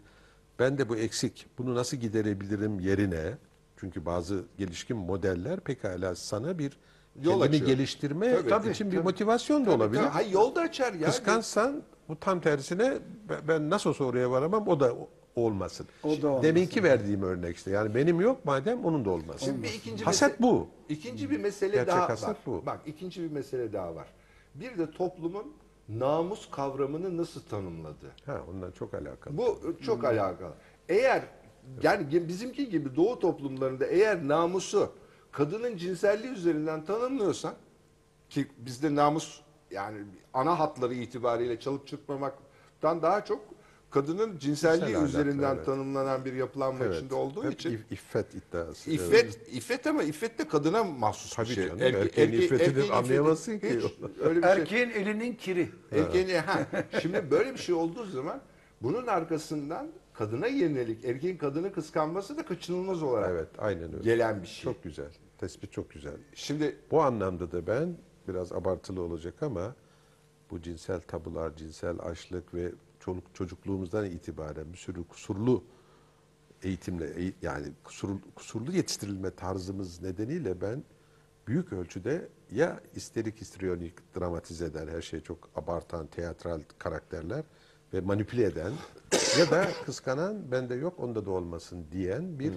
ben 0.59 0.77
de 0.77 0.89
bu 0.89 0.95
eksik 0.97 1.47
bunu 1.57 1.75
nasıl 1.75 1.97
giderebilirim 1.97 2.79
yerine 2.79 3.37
çünkü 3.77 4.05
bazı 4.05 4.43
gelişkin 4.57 4.97
modeller 4.97 5.59
pekala 5.59 6.15
sana 6.15 6.59
bir 6.59 6.77
Yol 7.23 7.31
kendini 7.31 7.47
açıyor. 7.49 7.67
geliştirme 7.67 8.35
Tabii, 8.35 8.49
tabii, 8.49 8.69
için 8.69 8.87
bir 8.91 8.95
tabii. 8.95 9.03
motivasyon 9.03 9.65
da 9.65 9.71
olabilir. 9.71 10.01
Hayır 10.01 10.31
yolda 10.31 10.61
açar 10.61 10.93
ya. 10.93 11.07
Kıskançsan 11.07 11.83
bu 12.09 12.19
tam 12.19 12.41
tersine 12.41 12.97
ben- 13.47 13.69
nasıl 13.69 13.93
oraya 14.05 14.31
varamam 14.31 14.67
o 14.67 14.79
da 14.79 14.93
olmasın. 15.35 15.87
O 16.03 16.21
da 16.21 16.27
olmasın. 16.27 16.43
Deminki 16.43 16.83
verdiğim 16.83 17.23
örnek 17.23 17.55
işte. 17.55 17.71
Yani 17.71 17.95
benim 17.95 18.21
yok 18.21 18.45
madem 18.45 18.85
onun 18.85 19.05
da 19.05 19.09
olmasın. 19.09 19.45
Şimdi 19.45 19.63
bir 19.63 19.73
ikinci 19.73 20.05
Haset 20.05 20.41
bu. 20.41 20.67
İkinci 20.89 21.29
bir 21.29 21.39
mesele 21.39 21.75
Gerçek 21.75 21.93
daha 21.93 22.09
haset 22.09 22.29
var. 22.29 22.37
bu. 22.45 22.65
Bak 22.65 22.81
ikinci 22.85 23.21
bir 23.23 23.31
mesele 23.31 23.73
daha 23.73 23.95
var. 23.95 24.07
Bir 24.55 24.77
de 24.77 24.91
toplumun 24.91 25.53
namus 25.89 26.49
kavramını 26.51 27.17
nasıl 27.17 27.41
tanımladığı. 27.41 28.11
Ha 28.25 28.41
ondan 28.53 28.71
çok 28.71 28.93
alakalı. 28.93 29.37
Bu 29.37 29.75
çok 29.85 30.03
alakalı. 30.05 30.53
Eğer 30.89 31.23
yani 31.83 32.27
bizimki 32.27 32.69
gibi 32.69 32.95
doğu 32.95 33.19
toplumlarında 33.19 33.85
eğer 33.85 34.27
namusu 34.27 34.91
kadının 35.31 35.77
cinselliği 35.77 36.33
üzerinden 36.33 36.85
tanımlıyorsan 36.85 37.53
ki 38.29 38.47
bizde 38.57 38.95
namus 38.95 39.41
yani 39.71 39.97
ana 40.33 40.59
hatları 40.59 40.93
itibariyle 40.93 41.59
çalıp 41.59 41.87
çırpmamaktan 41.87 43.01
daha 43.01 43.25
çok 43.25 43.54
kadının 43.95 44.37
cinselliği 44.37 44.87
Cinsel 44.87 45.05
üzerinden 45.05 45.37
ahlaklı, 45.43 45.55
evet. 45.57 45.65
tanımlanan 45.65 46.25
bir 46.25 46.33
yapılanma 46.33 46.85
Evet. 46.85 46.95
içinde 46.97 47.15
olduğu 47.15 47.43
Hep 47.43 47.53
için 47.53 47.69
if- 47.71 47.93
iffet 47.93 48.35
iddiası. 48.35 48.91
İffet, 48.91 49.39
iffet 49.51 49.87
ama 49.87 50.03
iffet 50.03 50.39
de 50.39 50.47
kadına 50.47 50.83
mahsus 50.83 51.33
Tabii 51.35 51.49
bir 51.49 51.53
şey. 51.53 51.67
canım, 51.67 51.81
erkeğin 51.81 52.31
iffetini 52.31 52.93
anlayamazsın 52.93 53.59
ki. 53.59 53.69
hiç 53.69 53.83
öyle 54.19 54.37
bir 54.37 54.41
şey. 54.41 54.51
Erkeğin 54.51 54.89
elinin 54.89 55.33
kiri. 55.33 55.69
Erkeğin, 55.91 56.29
ha, 56.29 56.67
şimdi 57.01 57.31
böyle 57.31 57.53
bir 57.53 57.59
şey 57.59 57.75
olduğu 57.75 58.05
zaman 58.05 58.41
bunun 58.81 59.07
arkasından 59.07 59.87
kadına 60.13 60.47
yönelik 60.47 61.05
erkeğin 61.05 61.37
kadını 61.37 61.73
kıskanması 61.73 62.37
da 62.37 62.45
kaçınılmaz 62.45 63.03
olarak 63.03 63.29
Evet, 63.31 63.47
aynen 63.57 63.93
öyle. 63.93 64.03
gelen 64.03 64.41
bir 64.41 64.47
şey. 64.47 64.63
Çok 64.63 64.83
güzel. 64.83 65.09
Tespit 65.37 65.71
çok 65.71 65.89
güzel. 65.89 66.13
Şimdi 66.33 66.75
Bu 66.91 67.01
anlamda 67.01 67.51
da 67.51 67.67
ben 67.67 67.97
biraz 68.27 68.51
abartılı 68.53 69.01
olacak 69.01 69.43
ama 69.43 69.75
bu 70.51 70.61
cinsel 70.61 71.01
tabular, 71.01 71.55
cinsel 71.55 71.95
açlık 71.99 72.53
ve 72.53 72.71
çoluk 73.05 73.35
çocukluğumuzdan 73.35 74.05
itibaren 74.05 74.73
bir 74.73 74.77
sürü 74.77 75.03
kusurlu 75.03 75.63
eğitimle 76.63 77.05
eği- 77.05 77.33
yani 77.41 77.67
kusurlu, 77.83 78.19
kusurlu 78.35 78.71
yetiştirilme 78.71 79.31
tarzımız 79.31 80.01
nedeniyle 80.01 80.61
ben 80.61 80.83
büyük 81.47 81.73
ölçüde 81.73 82.27
ya 82.51 82.79
isterik 82.95 83.41
histrionik 83.41 83.93
dramatize 84.19 84.65
eden 84.65 84.87
her 84.87 85.01
şeyi 85.01 85.23
çok 85.23 85.49
abartan 85.55 86.07
teatral 86.07 86.61
karakterler 86.77 87.43
ve 87.93 88.01
manipüle 88.01 88.43
eden 88.45 88.71
ya 89.39 89.51
da 89.51 89.67
kıskanan 89.85 90.51
bende 90.51 90.75
yok 90.75 90.99
onda 90.99 91.25
da 91.25 91.31
olmasın 91.31 91.85
diyen 91.91 92.39
bir 92.39 92.53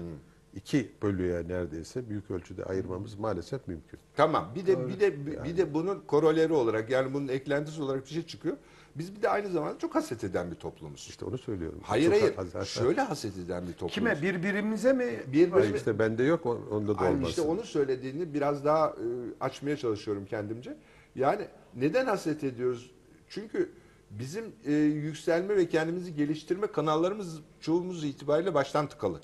iki 0.54 0.92
bölüye 1.02 1.48
neredeyse 1.48 2.08
büyük 2.08 2.30
ölçüde 2.30 2.64
ayırmamız 2.64 3.14
maalesef 3.14 3.68
mümkün. 3.68 3.98
tamam. 4.16 4.52
Bir 4.54 4.66
de 4.66 4.88
bir 4.88 5.00
de 5.00 5.44
bir 5.44 5.56
de 5.56 5.74
bunun 5.74 6.00
koroleri 6.00 6.52
olarak 6.52 6.90
yani 6.90 7.14
bunun 7.14 7.28
eklentisi 7.28 7.82
olarak 7.82 8.04
bir 8.04 8.10
şey 8.10 8.26
çıkıyor. 8.26 8.56
Biz 8.96 9.16
bir 9.16 9.22
de 9.22 9.28
aynı 9.28 9.48
zamanda 9.48 9.78
çok 9.78 9.94
haset 9.94 10.24
eden 10.24 10.50
bir 10.50 10.56
toplumuz. 10.56 11.06
İşte 11.08 11.24
onu 11.24 11.38
söylüyorum. 11.38 11.80
Hayır 11.82 12.10
Çok 12.12 12.38
hayır. 12.38 12.54
az- 12.54 12.68
Şöyle 12.68 13.00
haset 13.00 13.38
eden 13.38 13.66
bir 13.68 13.72
toplumuz. 13.72 13.94
Kime? 13.94 14.22
Birbirimize 14.22 14.92
mi? 14.92 15.20
Bir 15.32 15.48
Hayır, 15.50 15.74
işte 15.74 15.98
bende 15.98 16.22
yok 16.22 16.46
on- 16.46 16.66
onda 16.70 16.98
da 16.98 17.04
olmasın. 17.04 17.24
işte 17.24 17.40
onu 17.42 17.62
söylediğini 17.64 18.34
biraz 18.34 18.64
daha 18.64 18.88
e, 18.88 18.94
açmaya 19.40 19.76
çalışıyorum 19.76 20.26
kendimce. 20.26 20.76
Yani 21.14 21.48
neden 21.76 22.06
haset 22.06 22.44
ediyoruz? 22.44 22.90
Çünkü 23.28 23.70
bizim 24.10 24.44
e, 24.64 24.72
yükselme 24.74 25.56
ve 25.56 25.68
kendimizi 25.68 26.14
geliştirme 26.14 26.66
kanallarımız 26.66 27.40
çoğumuz 27.60 28.04
itibariyle 28.04 28.54
baştan 28.54 28.88
tıkalı. 28.88 29.20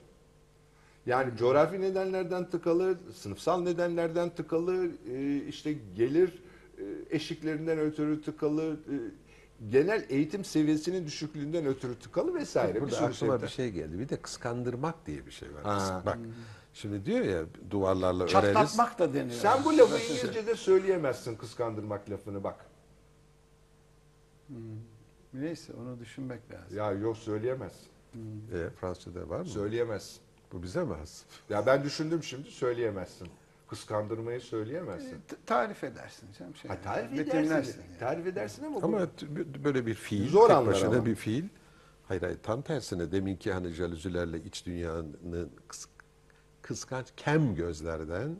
Yani 1.07 1.37
coğrafi 1.37 1.81
nedenlerden 1.81 2.51
tıkalı, 2.51 2.99
sınıfsal 3.15 3.61
nedenlerden 3.63 4.31
tıkalı, 4.31 4.87
e, 5.13 5.37
işte 5.49 5.73
gelir 5.97 6.43
e, 6.79 6.83
eşiklerinden 7.11 7.79
ötürü 7.79 8.23
tıkalı, 8.23 8.63
e, 8.73 8.95
genel 9.71 10.07
eğitim 10.09 10.45
seviyesinin 10.45 11.07
düşüklüğünden 11.07 11.67
ötürü 11.67 11.99
tıkalı 11.99 12.35
vesaire. 12.35 12.81
Burada 12.81 12.95
sürü 12.95 13.05
aklıma 13.05 13.15
sebepten. 13.15 13.47
bir 13.47 13.53
şey 13.53 13.71
geldi. 13.71 13.99
Bir 13.99 14.09
de 14.09 14.17
kıskandırmak 14.17 15.07
diye 15.07 15.27
bir 15.27 15.31
şey 15.31 15.55
var. 15.55 15.63
Ha. 15.63 16.03
Bak 16.07 16.19
şimdi 16.75 17.07
diyor 17.07 17.21
ya 17.21 17.43
duvarlarla 17.71 18.25
öreriz. 18.25 18.33
Çatlatmak 18.33 18.99
da 18.99 19.15
deniyor. 19.15 19.41
Sen 19.41 19.65
bu 19.65 19.79
lafı 19.79 19.99
İngilizce'de 19.99 20.55
söyleyemezsin 20.55 21.37
kıskandırmak 21.37 22.11
lafını 22.11 22.45
bak. 22.45 22.67
Neyse 25.33 25.73
onu 25.73 26.01
düşünmek 26.01 26.41
lazım. 26.53 26.77
Ya 26.77 26.93
yok 26.93 27.17
söyleyemezsin. 27.17 27.89
E, 28.53 28.71
Fransızca'da 28.81 29.29
var 29.29 29.39
mı? 29.41 29.47
Söyleyemezsin. 29.47 30.21
Bu 30.53 30.63
bize 30.63 30.85
mi 30.85 30.95
has? 30.95 31.23
Ya 31.51 31.67
ben 31.67 31.85
düşündüm 31.85 32.23
şimdi 32.23 32.51
söyleyemezsin. 32.51 33.29
Kıskandırmayı 33.75 34.41
söyleyemezsin. 34.41 35.19
Tarif 35.47 35.85
edersin 35.85 36.29
canım. 36.39 36.55
Şey, 36.57 36.69
Ha, 36.71 36.77
tarif 36.85 37.13
betimlersin 37.19 37.51
edersin. 37.55 37.81
yani. 37.91 37.99
Tarif 37.99 38.27
edersin 38.27 38.65
ama, 38.65 38.83
bu- 38.83 38.87
Ama 38.87 39.07
t- 39.17 39.65
böyle 39.65 39.87
bir 39.87 39.95
fiil, 39.95 40.29
Zor 40.31 40.49
tek 40.49 40.57
anlar 40.57 40.73
başına 40.75 40.89
ama. 40.89 41.07
bir 41.07 41.15
fiil. 41.15 41.45
Hayır 42.09 42.23
hayır 42.23 42.39
tam 42.43 42.63
tersine 42.63 43.13
deminki 43.13 43.53
hani 43.53 43.69
jalüzilerle 43.71 44.43
iç 44.45 44.67
dünyanın 44.67 45.51
kıs- 45.69 45.87
kıskanç 46.63 47.07
kem 47.17 47.55
gözlerden 47.55 48.37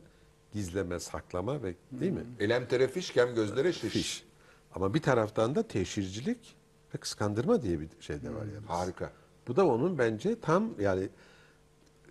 gizleme, 0.53 0.99
saklama 0.99 1.63
ve 1.63 1.75
değil 1.91 2.11
mi? 2.11 2.23
elem 2.39 2.67
terefiş 2.67 3.11
kem 3.11 3.35
gözlere 3.35 3.73
şiş. 3.73 3.93
Fiş. 3.93 4.25
Ama 4.75 4.93
bir 4.93 5.01
taraftan 5.01 5.55
da 5.55 5.67
teşhircilik 5.67 6.55
ve 6.95 6.97
kıskandırma 6.97 7.61
diye 7.61 7.79
bir 7.79 7.89
şey 7.99 8.21
de 8.21 8.29
var 8.29 8.45
yani. 8.55 8.65
Harika. 8.67 9.11
Bu 9.47 9.55
da 9.55 9.67
onun 9.67 9.97
bence 9.97 10.39
tam 10.39 10.69
yani 10.79 11.09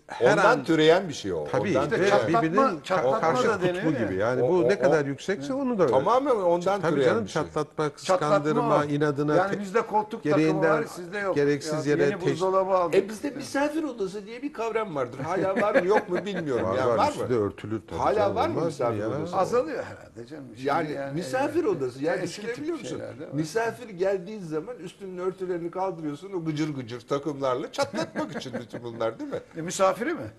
her 0.07 0.31
Ondan 0.31 0.45
an 0.45 0.63
türeyen 0.63 1.09
bir 1.09 1.13
şey 1.13 1.33
o. 1.33 1.47
tabii 1.51 1.69
Ondan 1.69 1.83
işte 1.83 1.83
İşte 1.83 1.95
türeyen. 1.95 2.17
çatlatma- 2.17 2.41
birbirinin 2.41 2.79
çatlatma 2.83 3.19
karşı 3.21 3.61
da 3.61 3.65
ya. 3.67 4.05
gibi. 4.05 4.15
Yani 4.15 4.43
O- 4.43 4.49
bu 4.49 4.57
o- 4.57 4.69
ne 4.69 4.79
kadar 4.79 5.03
o- 5.03 5.07
yüksekse 5.07 5.53
onu 5.53 5.77
da 5.77 5.83
öyle. 5.83 5.93
Tamamen 5.93 6.31
ondan 6.35 6.81
Tabii 6.81 6.91
türeyen 6.91 7.09
canım 7.09 7.23
bir 7.25 7.29
şey. 7.29 7.41
çatlatma, 7.43 7.89
kıskandırma, 7.89 8.79
o. 8.79 8.83
inadına 8.83 9.35
Yani 9.35 9.51
te- 9.51 9.59
bizde 9.59 9.81
koltuk 9.81 10.23
takımı 10.23 10.37
gereğinden 10.37 10.71
var 10.71 10.83
sizde 10.83 11.17
yok. 11.19 11.35
gereksiz 11.35 11.85
Ya, 11.87 11.91
yere 11.93 12.03
Yeni 12.03 12.13
teş- 12.15 12.31
buzdolabı 12.31 12.71
aldık. 12.71 12.95
E 12.95 13.09
bizde 13.09 13.29
misafir 13.29 13.83
odası 13.83 14.25
diye 14.25 14.41
bir 14.41 14.53
kavram 14.53 14.95
vardır. 14.95 15.19
Hala 15.19 15.61
var 15.61 15.75
mı 15.81 15.87
yok 15.87 16.09
mu 16.09 16.17
bilmiyorum. 16.25 16.65
var, 16.69 16.75
ya. 16.77 16.87
var, 16.89 16.97
var 16.97 17.09
üstü 17.09 17.23
mı? 17.23 17.29
de 17.29 17.33
örtülür 17.35 17.81
tabii. 17.87 17.99
Hala 17.99 18.15
canım, 18.15 18.35
var 18.35 18.47
mı 18.47 18.53
olmaz 18.57 18.65
misafir 18.65 18.97
ya? 18.99 19.09
odası? 19.09 19.37
Azalıyor 19.37 19.83
herhalde 19.83 20.27
canım. 20.27 20.43
Şimdi 20.55 20.67
Yani, 20.67 20.97
misafir 21.15 21.59
evet. 21.63 21.77
odası. 21.77 22.03
Yani 22.03 22.21
Eski 22.21 22.41
tip 22.41 22.49
düşünebiliyor 22.49 22.77
musun? 22.79 22.97
şeyler 22.97 23.19
değil 23.19 23.29
mi? 23.31 23.35
Misafir 23.35 23.89
geldiği 23.89 24.39
zaman 24.39 24.75
üstünün 24.77 25.17
örtülerini 25.17 25.71
kaldırıyorsun 25.71 26.31
o 26.33 26.45
gıcır 26.45 26.75
gıcır 26.75 27.01
takımlarla 27.01 27.71
çatlatmak 27.71 28.35
için 28.35 28.53
bütün 28.61 28.83
bunlar 28.83 29.19
değil 29.19 29.29
mi? 29.29 29.39
E, 29.57 29.61
misafiri 29.95 30.13
mi? 30.13 30.31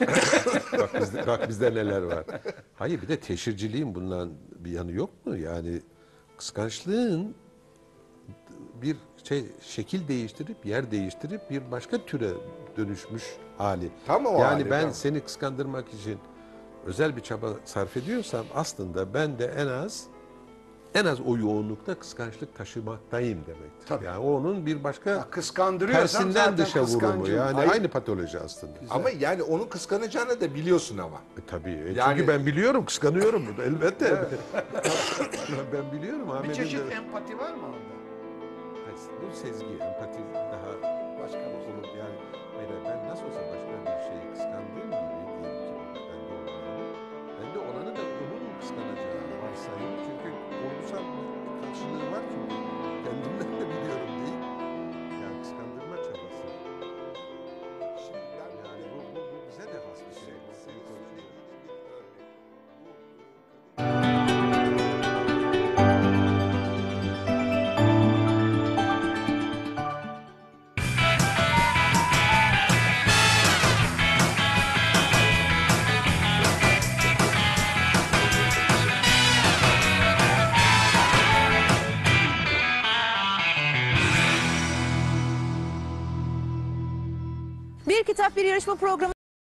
bak, 0.78 1.00
bizde, 1.00 1.26
bak 1.26 1.48
bizde 1.48 1.74
neler 1.74 2.02
var. 2.02 2.24
Hayır 2.74 3.02
bir 3.02 3.08
de 3.08 3.20
teşhirciliğin 3.20 3.94
bundan 3.94 4.32
bir 4.58 4.70
yanı 4.70 4.92
yok 4.92 5.26
mu? 5.26 5.36
Yani 5.36 5.82
kıskançlığın 6.36 7.34
bir 8.82 8.96
şey 9.24 9.44
şekil 9.60 10.08
değiştirip 10.08 10.66
yer 10.66 10.90
değiştirip 10.90 11.50
bir 11.50 11.70
başka 11.70 12.04
türe 12.04 12.30
dönüşmüş 12.76 13.24
hali. 13.58 13.90
Tam 14.06 14.26
o 14.26 14.32
yani 14.32 14.42
hali, 14.42 14.70
ben 14.70 14.82
tam. 14.82 14.92
seni 14.92 15.20
kıskandırmak 15.20 15.94
için 15.94 16.18
özel 16.86 17.16
bir 17.16 17.20
çaba 17.20 17.48
sarf 17.64 17.96
ediyorsam 17.96 18.46
aslında 18.54 19.14
ben 19.14 19.38
de 19.38 19.46
en 19.46 19.66
az 19.66 20.06
en 20.94 21.04
az 21.04 21.20
o 21.20 21.36
yoğunlukta 21.36 21.94
kıskançlık 21.94 22.54
taşımaktayım 22.54 23.38
demektir. 23.46 23.86
Tabii. 23.86 24.04
Yani 24.04 24.18
o 24.18 24.36
onun 24.36 24.66
bir 24.66 24.84
başka 24.84 25.10
Ya 25.10 25.30
kıskandırıyorsam 25.30 26.22
tersinden 26.22 26.44
zaten 26.44 26.58
dışa 26.58 26.82
vurumu 26.82 27.28
yani 27.28 27.52
Hayır. 27.52 27.70
aynı 27.70 27.88
patoloji 27.88 28.38
aslında. 28.40 28.72
Ama 28.90 29.10
yani 29.10 29.42
onu 29.42 29.68
kıskanacağını 29.68 30.40
da 30.40 30.54
biliyorsun 30.54 30.98
ama. 30.98 31.16
E, 31.16 31.40
tabii. 31.46 31.70
E, 31.70 31.92
Yani- 31.92 32.16
Çünkü 32.16 32.28
ben 32.28 32.46
biliyorum, 32.46 32.84
kıskanıyorum. 32.84 33.42
elbette. 33.64 34.06
ben 35.72 35.92
biliyorum. 35.98 36.28
Bir 36.48 36.54
çeşit 36.54 36.90
de- 36.90 36.94
empati 36.94 37.38
var 37.38 37.54
mı 37.54 37.62
orada? 37.66 37.98
Bu 39.22 39.36
sezgi, 39.36 39.66
empati 39.72 40.18
daha 40.34 40.98
Başka 41.22 41.38
bir 41.38 41.54
olur. 41.54 41.88
Yani 41.98 42.16
hayır, 42.56 42.70
ben 42.84 43.08
nasıl 43.08 43.24
olsa 43.26 43.40
başka 43.52 43.72
bir 43.84 44.00
şeyi 44.08 44.32
kıskandığım 44.32 44.88
gibi 44.90 45.08
diyelim 45.10 45.42
ki 45.42 45.44
ben 45.44 46.20
de 46.28 46.38
olmayalım. 46.38 46.96
Ben 47.40 47.54
de 47.54 47.58
olanı 47.58 47.96
da 47.96 48.00
onun 48.34 48.60
kıskanacağı 48.60 49.24
varsayım. 49.42 50.07
Çünkü 50.88 51.00
olgusal 51.00 51.14
bir 51.56 51.66
karşılığı 51.66 52.12
var 52.12 52.22
çünkü. 52.32 52.47
Yarışma 88.58 88.74
programı 88.74 89.12